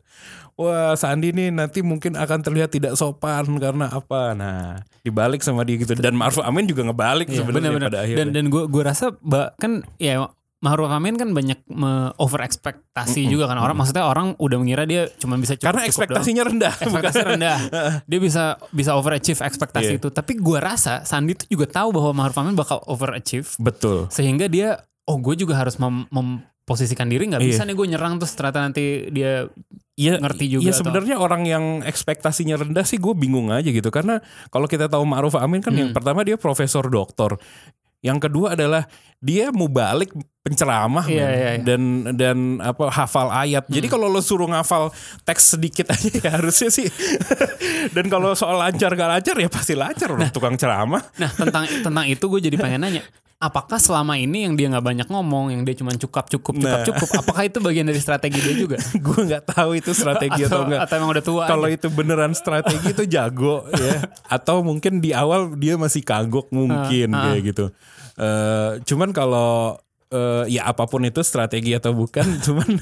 Wah 0.54 0.94
Sandi 0.94 1.34
nih 1.34 1.50
nanti 1.50 1.82
mungkin 1.82 2.14
akan 2.14 2.40
terlihat 2.40 2.72
tidak 2.72 2.94
sopan 2.94 3.44
karena 3.58 3.90
apa? 3.90 4.32
Nah 4.32 4.80
dibalik 5.04 5.44
sama 5.44 5.66
dia 5.66 5.76
gitu 5.76 5.92
dan 5.98 6.16
Ma'ruf 6.16 6.40
Amin 6.40 6.64
juga 6.64 6.86
ngebalik 6.86 7.28
Iya, 7.28 7.44
sebenarnya 7.44 7.70
pada 7.76 7.98
akhirnya. 8.06 8.18
Dan 8.24 8.28
dan 8.32 8.44
gue 8.48 8.62
gue 8.64 8.82
rasa 8.82 9.12
ba- 9.20 9.52
kan 9.60 9.84
ya 10.00 10.30
Mahruf 10.64 10.88
Amin 10.88 11.14
kan 11.14 11.28
banyak 11.30 11.60
over 12.16 12.40
ekspektasi 12.40 13.28
juga 13.28 13.44
kan 13.44 13.60
orang 13.60 13.76
maksudnya 13.76 14.02
orang 14.02 14.32
udah 14.34 14.56
mengira 14.56 14.82
dia 14.82 15.12
cuma 15.14 15.36
bisa 15.36 15.52
cukup, 15.54 15.68
Karena 15.68 15.82
ekspektasinya 15.84 16.42
rendah. 16.42 16.72
ekspektasi 16.80 17.20
rendah. 17.22 17.58
Dia 18.10 18.18
bisa 18.18 18.44
bisa 18.70 18.96
overachieve 18.96 19.36
ekspektasi 19.38 19.92
Iya. 19.92 20.00
itu. 20.00 20.08
Tapi 20.08 20.32
gue 20.34 20.56
rasa 20.56 21.04
Sandi 21.04 21.36
tuh 21.36 21.44
juga 21.46 21.68
tahu 21.68 21.92
bahwa 21.92 22.16
Mahruf 22.16 22.36
Amin 22.36 22.56
bakal 22.56 22.80
overachieve 22.84 23.44
Betul. 23.60 24.08
sehingga 24.08 24.48
dia 24.48 24.80
oh 25.04 25.20
gue 25.20 25.36
juga 25.36 25.52
harus 25.54 25.76
mem- 25.76 26.08
memposisikan 26.08 27.06
diri 27.06 27.28
nggak 27.28 27.44
bisa 27.44 27.62
Iya. 27.62 27.68
nih 27.68 27.76
gue 27.76 27.86
nyerang 27.92 28.16
terus 28.16 28.32
ternyata 28.32 28.58
nanti 28.62 28.84
dia 29.10 29.44
Iya, 29.94 30.18
ngerti 30.18 30.50
juga 30.50 30.64
Iya 30.64 30.72
sebenarnya 30.74 31.16
orang 31.16 31.44
yang 31.44 31.64
ekspektasinya 31.80 32.56
rendah 32.56 32.82
sih 32.82 32.96
gue 32.96 33.12
bingung 33.12 33.46
aja 33.48 33.68
gitu 33.68 33.92
karena 33.92 34.18
kalau 34.48 34.64
kita 34.64 34.88
tahu 34.88 35.04
Ma'ruf 35.04 35.36
Amin 35.36 35.60
kan 35.60 35.70
yang 35.70 35.92
Hmm. 35.92 35.94
pertama 35.94 36.24
dia 36.24 36.34
profesor 36.34 36.88
doktor, 36.88 37.38
yang 38.00 38.18
kedua 38.18 38.52
adalah 38.52 38.90
dia 39.24 39.48
mau 39.48 39.66
balik 39.66 40.12
penceramah 40.44 41.08
Iya, 41.08 41.24
men. 41.24 41.32
iya, 41.32 41.48
iya. 41.56 41.62
dan 41.64 41.82
dan 42.12 42.38
apa 42.60 42.92
hafal 42.92 43.32
ayat. 43.32 43.64
Jadi 43.64 43.88
kalau 43.88 44.12
lo 44.12 44.20
suruh 44.20 44.44
ngafal 44.44 44.92
teks 45.24 45.56
sedikit 45.56 45.88
aja 45.88 46.12
ya 46.12 46.30
harusnya 46.36 46.68
sih. 46.68 46.84
dan 47.96 48.04
kalau 48.06 48.36
soal 48.36 48.60
lancar 48.60 48.92
gak 48.92 49.08
lancar 49.08 49.36
ya 49.36 49.48
pasti 49.48 49.72
lancar 49.72 50.12
orang 50.12 50.28
tukang 50.28 50.54
ceramah. 50.54 51.00
Nah 51.16 51.32
tentang 51.32 51.64
tentang 51.80 52.04
itu 52.04 52.20
gue 52.28 52.40
jadi 52.44 52.60
pengen 52.60 52.84
nanya, 52.84 53.00
apakah 53.40 53.80
selama 53.80 54.16
ini 54.16 54.44
yang 54.44 54.52
dia 54.52 54.68
nggak 54.68 54.84
banyak 54.84 55.08
ngomong, 55.08 55.48
yang 55.48 55.64
dia 55.64 55.72
cuma 55.74 55.96
cukup 55.96 56.28
cukup 56.28 56.54
cukup 56.54 56.76
Nah. 56.76 56.84
cukup, 56.84 57.08
apakah 57.24 57.42
itu 57.44 57.58
bagian 57.60 57.88
dari 57.88 58.00
strategi 58.00 58.38
dia 58.38 58.52
juga? 58.54 58.76
gue 59.08 59.20
nggak 59.24 59.44
tahu 59.48 59.80
itu 59.80 59.96
strategi 59.96 60.44
atau, 60.44 60.60
atau, 60.60 60.60
enggak. 60.68 60.80
atau 60.84 60.94
emang 61.00 61.10
udah 61.10 61.24
tua? 61.24 61.44
Kalau 61.48 61.68
itu 61.68 61.88
beneran 61.88 62.32
strategi 62.32 62.92
itu 62.92 63.04
jago 63.08 63.64
ya. 63.72 64.04
Atau 64.36 64.60
mungkin 64.60 65.00
di 65.00 65.16
awal 65.16 65.56
dia 65.56 65.80
masih 65.80 66.04
kagok 66.04 66.52
mungkin 66.52 67.08
Ah, 67.12 67.16
ah. 67.16 67.24
kayak 67.32 67.42
gitu. 67.48 67.66
Eh, 68.14 68.70
cuman 68.86 69.10
kalau 69.10 69.74
eh, 70.14 70.44
ya 70.54 70.70
apa 70.70 70.86
pun 70.86 71.02
itu 71.02 71.20
strategi 71.26 71.74
atau 71.74 71.90
bukan, 71.90 72.26
cuman 72.46 72.78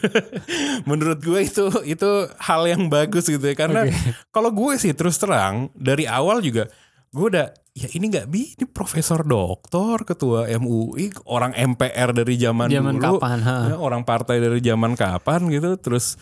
menurut 0.84 1.20
gue 1.24 1.40
itu 1.40 1.64
itu 1.88 2.10
hal 2.36 2.62
yang 2.68 2.92
bagus 2.92 3.28
gitu 3.28 3.42
ya. 3.42 3.56
Karena 3.56 3.88
kalau 4.28 4.52
gue 4.52 4.76
sih 4.76 4.92
terus 4.92 5.16
terang 5.16 5.72
dari 5.72 6.04
awal 6.04 6.44
juga 6.44 6.68
gue 7.12 7.26
udah 7.28 7.52
ya 7.76 7.88
ini 7.92 8.08
nggak 8.08 8.28
bi 8.28 8.56
ini 8.56 8.64
profesor 8.64 9.20
doktor 9.20 10.00
ketua 10.04 10.48
MUI 10.56 11.12
orang 11.28 11.52
MPR 11.52 12.16
dari 12.16 12.40
zaman, 12.40 12.72
Zaman 12.72 12.96
dulu 12.96 13.20
kapan, 13.20 13.38
ha. 13.44 13.56
ya, 13.68 13.76
orang 13.76 14.00
partai 14.04 14.40
dari 14.40 14.64
zaman 14.64 14.96
kapan 14.96 15.48
gitu 15.52 15.76
terus 15.76 16.16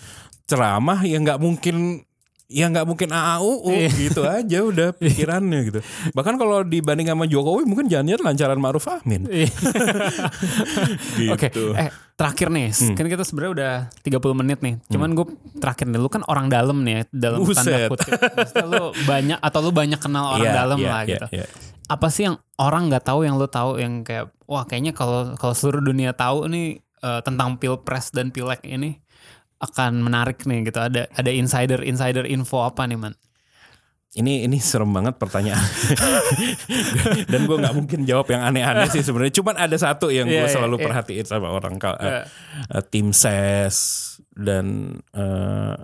ceramah 0.51 0.99
ya 1.07 1.23
nggak 1.23 1.38
mungkin 1.38 2.03
ya 2.50 2.66
nggak 2.66 2.82
mungkin 2.82 3.08
AAUU 3.08 3.70
Iya. 3.70 3.88
gitu 3.94 4.20
aja 4.22 4.58
udah 4.60 4.88
pikirannya 5.00 5.60
gitu 5.64 5.80
bahkan 6.10 6.34
kalau 6.34 6.60
dibanding 6.60 7.06
sama 7.06 7.24
Jokowi 7.24 7.62
mungkin 7.62 7.86
jangan 7.86 8.18
lancaran 8.20 8.58
Ma'ruf 8.58 8.90
Amin 8.90 9.30
Iya. 9.30 9.46
gitu. 11.20 11.30
Oke, 11.32 11.48
eh 11.76 11.88
terakhir 12.14 12.48
nih, 12.48 12.68
Hmm. 12.70 12.94
kan 12.94 13.06
kita 13.06 13.22
sebenarnya 13.22 13.52
udah 13.52 13.72
30 14.02 14.34
menit 14.34 14.58
nih. 14.60 14.76
Cuman 14.86 15.14
gue 15.14 15.26
terakhir 15.56 15.86
nih, 15.86 15.96
lu 15.96 16.08
kan 16.08 16.20
orang 16.26 16.46
dalam 16.48 16.82
nih, 16.82 16.92
ya, 16.92 17.02
dalam 17.10 17.40
tanda 17.42 17.56
Buset. 17.64 17.88
kutip. 17.88 18.12
Maksudnya 18.12 18.66
lu 18.66 18.82
banyak 19.06 19.38
atau 19.40 19.60
lu 19.60 19.70
banyak 19.70 19.96
kenal 19.96 20.24
orang 20.34 20.44
Iya, 20.46 20.54
dalam 20.54 20.78
iya, 20.78 20.88
lah 20.88 21.00
iya, 21.00 21.10
gitu. 21.10 21.26
iya. 21.32 21.46
Apa 21.86 22.06
sih 22.06 22.22
yang 22.24 22.36
orang 22.56 22.86
nggak 22.86 23.04
tahu 23.04 23.24
yang 23.24 23.34
lu 23.34 23.48
tahu 23.48 23.70
yang 23.76 24.02
kayak 24.02 24.28
wah 24.44 24.62
kayaknya 24.62 24.92
kalau 24.92 25.32
kalau 25.34 25.52
seluruh 25.52 25.80
dunia 25.80 26.12
tahu 26.12 26.46
nih 26.46 26.66
eh, 26.78 27.20
tentang 27.22 27.56
pilpres 27.56 28.10
dan 28.10 28.28
pileg 28.28 28.60
ini 28.62 29.00
akan 29.61 30.01
menarik 30.01 30.42
nih 30.42 30.66
gitu. 30.66 30.81
Ada 30.81 31.07
ada 31.07 31.31
insider 31.31 31.81
insider 31.81 32.25
info 32.25 32.61
apa 32.61 32.85
nih 32.85 32.96
man? 32.96 33.14
ini 34.11 34.42
ini 34.42 34.59
serem 34.59 34.90
banget 34.90 35.23
pertanyaan 35.23 35.62
dan 37.31 37.46
gue 37.46 37.57
nggak 37.57 37.75
mungkin 37.79 38.03
jawab 38.03 38.27
yang 38.27 38.42
aneh-aneh 38.42 38.90
sih 38.90 39.07
sebenarnya 39.07 39.38
cuman 39.38 39.55
ada 39.55 39.77
satu 39.79 40.11
yang 40.11 40.27
gue 40.27 40.35
Iya, 40.35 40.51
iya, 40.51 40.51
selalu 40.51 40.77
iya. 40.77 40.85
perhatiin 40.85 41.27
sama 41.27 41.46
orang 41.46 41.79
kalau 41.79 41.94
Iya. 41.94 42.27
eh, 42.75 42.85
tim 42.90 43.14
ses 43.14 43.77
dan 44.35 44.99
eh, 45.14 45.75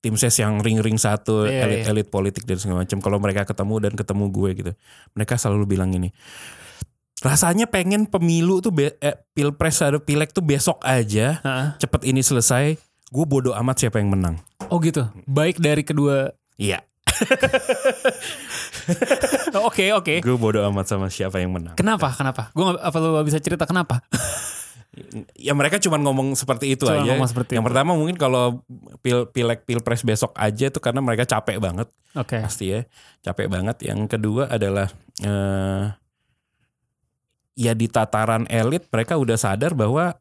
tim 0.00 0.12
ses 0.12 0.36
yang 0.36 0.60
ring-ring 0.60 1.00
satu 1.00 1.48
Iya, 1.48 1.64
elit-elit 1.64 2.12
politik 2.12 2.44
dan 2.44 2.60
segala 2.60 2.84
macam 2.84 3.00
kalau 3.00 3.16
mereka 3.16 3.48
ketemu 3.48 3.74
dan 3.80 3.92
ketemu 3.96 4.24
gue 4.28 4.50
gitu 4.60 4.72
mereka 5.16 5.40
selalu 5.40 5.64
bilang 5.64 5.88
ini 5.88 6.12
rasanya 7.20 7.64
pengen 7.64 8.04
pemilu 8.04 8.60
tuh 8.60 8.72
be- 8.72 8.96
eh, 8.96 9.16
pilpres 9.32 9.80
atau 9.80 10.00
pileg 10.00 10.32
tuh 10.32 10.44
besok 10.44 10.84
aja 10.84 11.40
Heeh. 11.40 11.68
cepet 11.80 12.04
ini 12.04 12.20
selesai 12.20 12.76
gue 13.10 13.24
bodoh 13.24 13.52
amat 13.54 13.76
siapa 13.78 13.98
yang 13.98 14.10
menang 14.10 14.38
Oh 14.70 14.78
gitu. 14.78 15.02
Baik 15.26 15.58
dari 15.58 15.82
kedua. 15.82 16.30
iya 16.54 16.78
Oke 19.66 19.90
oke. 19.90 20.14
gue 20.22 20.36
bodoh 20.36 20.62
amat 20.70 20.86
sama 20.86 21.06
siapa 21.06 21.38
yang 21.38 21.50
menang 21.50 21.74
Kenapa? 21.74 22.14
Kenapa? 22.14 22.54
Gue 22.54 22.70
apa 22.72 22.96
lu 22.96 23.14
gak 23.14 23.26
bisa 23.26 23.38
cerita 23.38 23.64
kenapa? 23.64 24.00
ya 25.38 25.54
mereka 25.54 25.78
cuma 25.78 25.98
ngomong 25.98 26.34
seperti 26.34 26.74
itu 26.74 26.82
Cuma 26.82 27.02
aja. 27.02 27.14
ngomong 27.14 27.26
seperti 27.26 27.54
yang 27.54 27.62
itu. 27.62 27.70
pertama 27.70 27.94
mungkin 27.94 28.18
kalau 28.18 28.66
pil 28.98 29.30
pileg 29.30 29.62
pilpres 29.62 30.02
besok 30.02 30.34
aja 30.34 30.66
tuh 30.66 30.82
karena 30.82 30.98
mereka 30.98 31.22
capek 31.24 31.62
banget 31.62 31.86
Oke. 32.14 32.42
pasti 32.42 32.74
ya 32.74 32.80
capek 33.22 33.46
banget. 33.46 33.76
Yang 33.86 34.10
kedua 34.10 34.50
adalah 34.50 34.90
eh, 35.22 35.84
ya 37.54 37.72
di 37.74 37.86
tataran 37.86 38.50
elit 38.50 38.86
mereka 38.88 39.14
udah 39.14 39.36
sadar 39.36 39.74
bahwa 39.74 40.18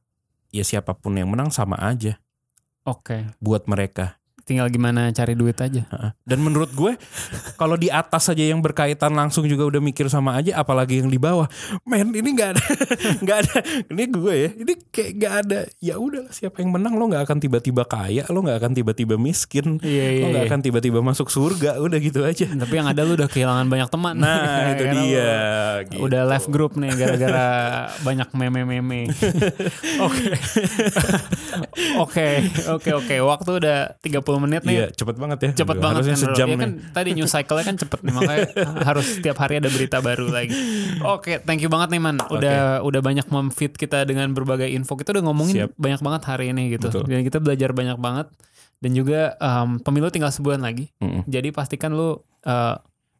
ya 0.49 0.61
siapa 0.61 0.93
pun 0.93 1.17
yang 1.17 1.29
menang 1.29 1.49
sama 1.49 1.77
aja 1.79 2.17
Oke. 2.89 3.29
buat 3.37 3.69
mereka. 3.69 4.18
Tinggal 4.49 4.65
gimana 4.73 5.13
cari 5.13 5.37
duit 5.37 5.53
aja. 5.61 5.85
Dan 6.25 6.41
menurut 6.41 6.73
gue 6.73 6.97
kalau 7.53 7.77
di 7.77 7.93
atas 7.93 8.33
aja 8.33 8.41
yang 8.41 8.65
berkaitan 8.65 9.13
langsung 9.13 9.45
juga 9.45 9.69
udah 9.69 9.77
mikir 9.77 10.09
sama 10.09 10.41
aja, 10.41 10.57
apalagi 10.57 11.05
yang 11.05 11.09
di 11.13 11.21
bawah. 11.21 11.45
Men 11.85 12.09
ini 12.17 12.33
nggak 12.33 12.57
ada, 12.57 12.65
nggak 13.23 13.37
ada. 13.45 13.57
Ini 13.93 14.03
gue 14.09 14.33
ya, 14.33 14.49
ini 14.57 14.73
kayak 14.89 15.11
nggak 15.21 15.33
ada. 15.45 15.59
Ya 15.77 16.01
udahlah 16.01 16.33
siapa 16.33 16.65
yang 16.65 16.73
menang 16.73 16.97
lo 16.97 17.05
nggak 17.13 17.29
akan 17.29 17.37
tiba-tiba 17.37 17.85
kaya, 17.85 18.25
lo 18.33 18.41
nggak 18.41 18.57
akan 18.57 18.73
tiba-tiba 18.73 19.21
miskin, 19.21 19.77
Iya 19.85 20.05
iya. 20.17 20.21
lo 20.25 20.33
nggak 20.33 20.45
iya. 20.45 20.49
akan 20.49 20.61
tiba-tiba 20.65 20.99
masuk 21.05 21.29
surga. 21.29 21.77
Udah 21.77 22.01
gitu 22.01 22.25
aja. 22.25 22.49
Tapi 22.49 22.73
yang 22.73 22.89
ada 22.89 23.05
lu 23.05 23.13
udah 23.13 23.29
kehilangan 23.29 23.69
banyak 23.69 23.89
teman. 23.93 24.17
Nah 24.17 24.73
itu 24.73 24.85
dia. 24.89 25.31
gitu. 25.85 26.09
Udah 26.09 26.25
live 26.25 26.47
group 26.49 26.73
nih 26.73 26.89
gara-gara 26.97 27.47
banyak 28.01 28.29
meme-meme. 28.33 29.13
Oke. 30.09 30.33
Oke, 31.99 32.43
oke, 32.69 32.89
oke. 32.95 33.15
Waktu 33.19 33.51
udah 33.59 33.79
30 33.99 34.38
menit 34.39 34.61
nih. 34.63 34.75
Iya 34.75 34.87
cepet 34.91 35.15
banget 35.15 35.39
ya. 35.39 35.51
Cepet 35.55 35.75
Aduh, 35.75 35.81
banget 35.81 35.95
Harusnya 35.99 36.15
kan, 36.15 36.23
sejam 36.25 36.47
Ya 36.47 36.49
nih. 36.49 36.59
kan 36.59 36.71
tadi 36.91 37.09
news 37.13 37.29
cycle-nya 37.29 37.65
kan 37.65 37.75
cepet 37.77 37.99
nih 37.99 38.13
makanya 38.13 38.41
harus 38.89 39.05
setiap 39.11 39.37
hari 39.37 39.53
ada 39.57 39.67
berita 39.67 39.97
baru 39.99 40.27
lagi. 40.27 40.55
Oke, 41.01 41.39
thank 41.39 41.59
you 41.59 41.67
banget 41.67 41.89
nih 41.89 42.01
man. 42.01 42.17
Udah 42.23 42.59
udah 42.79 42.99
banyak 42.99 43.27
memfit 43.27 43.73
kita 43.73 44.03
dengan 44.03 44.31
berbagai 44.31 44.67
info. 44.67 44.95
Kita 44.95 45.11
udah 45.11 45.23
ngomongin 45.23 45.55
Siap. 45.59 45.69
banyak 45.75 45.99
banget 45.99 46.21
hari 46.25 46.45
ini 46.49 46.71
gitu. 46.71 46.87
Betul. 46.89 47.03
Dan 47.05 47.21
kita 47.21 47.37
belajar 47.37 47.69
banyak 47.69 47.95
banget. 47.95 48.27
Dan 48.77 48.91
juga 48.93 49.35
em, 49.35 49.75
pemilu 49.77 50.07
tinggal 50.07 50.29
sebulan 50.29 50.59
lagi. 50.59 50.87
Mm-mm. 50.97 51.23
Jadi 51.25 51.51
pastikan 51.51 51.91
lu 51.91 52.15
eh, 52.41 52.75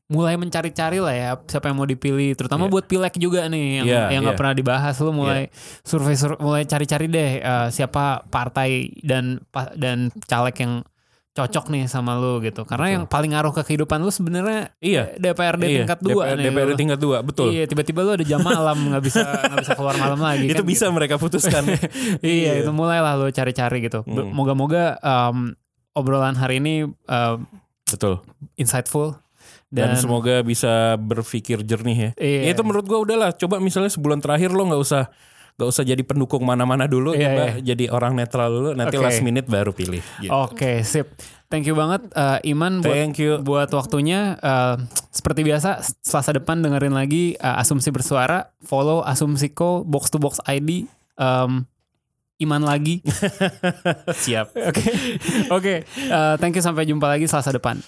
mulai 0.10 0.34
mencari-cari 0.34 0.98
lah 0.98 1.14
ya 1.14 1.30
siapa 1.38 1.68
yang 1.68 1.78
mau 1.78 1.86
dipilih. 1.86 2.34
Terutama 2.34 2.66
Iya. 2.66 2.72
buat 2.72 2.86
pileg 2.88 3.14
juga 3.14 3.46
nih 3.46 3.66
yang 3.76 3.86
Iya, 3.86 4.04
yang 4.10 4.22
nggak 4.24 4.34
iya. 4.34 4.42
pernah 4.42 4.56
dibahas. 4.56 4.96
Lu 4.98 5.12
mulai 5.12 5.54
survei 5.84 6.16
sur- 6.16 6.40
mulai 6.40 6.64
cari-cari 6.64 7.06
deh 7.06 7.32
eh, 7.38 7.68
siapa 7.70 8.26
partai 8.26 8.90
dan 9.00 9.38
dan 9.76 10.10
caleg 10.26 10.56
yang 10.58 10.74
cocok 11.40 11.72
nih 11.72 11.88
sama 11.88 12.20
lu 12.20 12.44
gitu. 12.44 12.68
Karena 12.68 13.00
yang 13.00 13.04
paling 13.08 13.32
ngaruh 13.32 13.56
ke 13.56 13.64
kehidupan 13.64 14.04
lu 14.04 14.12
sebenarnya 14.12 14.76
Iya. 14.84 15.16
DPRD 15.16 15.64
Iya, 15.64 15.78
tingkat 15.88 16.00
2 16.04 16.12
DPR, 16.12 16.36
nih. 16.36 16.46
DPRD 16.52 16.72
lu. 16.72 16.78
tingkat 16.78 17.00
dua 17.00 17.18
betul. 17.24 17.48
Iya, 17.56 17.64
tiba-tiba 17.64 18.00
lu 18.04 18.12
ada 18.20 18.26
jam 18.28 18.44
malam 18.44 18.78
nggak 18.92 19.04
bisa 19.04 19.24
nggak 19.50 19.60
bisa 19.64 19.74
keluar 19.80 19.96
malam 19.96 20.20
lagi. 20.20 20.52
itu 20.52 20.60
kan 20.60 20.68
bisa 20.68 20.86
mereka 20.92 21.16
putuskan. 21.16 21.64
iya, 22.20 22.60
itu 22.60 22.72
mulailah 22.76 23.16
lu 23.16 23.32
cari-cari 23.32 23.80
gitu. 23.88 24.04
Hmm. 24.04 24.36
Moga-moga 24.36 25.00
em, 25.00 25.56
obrolan 25.96 26.36
hari 26.36 26.60
ini 26.60 26.84
em, 26.92 27.38
betul. 27.88 28.20
insightful 28.56 29.16
dan, 29.70 29.94
dan, 29.94 30.02
semoga 30.02 30.42
bisa 30.42 30.98
berpikir 30.98 31.62
jernih 31.62 31.98
ya. 31.98 32.12
Iya. 32.18 32.40
Ya 32.46 32.50
itu 32.58 32.62
menurut 32.66 32.86
gua 32.90 33.00
udahlah. 33.06 33.30
Coba 33.38 33.62
misalnya 33.62 33.94
sebulan 33.94 34.20
terakhir 34.20 34.50
lo 34.50 34.66
nggak 34.66 34.82
usah 34.82 35.14
nggak 35.60 35.76
usah 35.76 35.84
jadi 35.84 36.00
pendukung 36.08 36.48
mana-mana 36.48 36.88
dulu, 36.88 37.12
coba 37.12 37.60
iya. 37.60 37.76
jadi 37.76 37.92
orang 37.92 38.16
netral 38.16 38.48
dulu. 38.48 38.70
Nanti 38.80 38.96
Oke. 38.96 39.04
last 39.04 39.20
minute 39.20 39.44
baru 39.44 39.76
pilih. 39.76 40.00
Gitu. 40.24 40.32
Oke, 40.32 40.88
sip. 40.88 41.12
Thank 41.52 41.68
you 41.68 41.76
banget 41.76 42.08
eh, 42.16 42.56
Iman 42.56 42.80
buat 42.80 42.96
Thank 42.96 43.20
you. 43.20 43.44
buat 43.44 43.68
waktunya. 43.76 44.40
Eh, 44.40 44.76
seperti 45.12 45.44
biasa, 45.44 45.84
Selasa 46.00 46.32
depan 46.32 46.64
dengerin 46.64 46.96
lagi 46.96 47.36
eh, 47.36 47.60
Asumsi 47.60 47.92
Bersuara. 47.92 48.56
Follow 48.64 49.04
Asumsiko 49.04 49.84
Box 49.84 50.08
to 50.16 50.18
Box 50.24 50.40
ID. 50.48 50.88
Em, 51.20 51.68
Iman 52.40 52.64
lagi. 52.64 53.04
Siap. 54.24 54.56
Oke, 54.56 54.84
oke. 55.52 55.76
Eh, 55.84 56.36
thank 56.40 56.56
you 56.56 56.64
sampai 56.64 56.88
jumpa 56.88 57.12
lagi 57.12 57.28
Selasa 57.28 57.52
depan. 57.52 57.84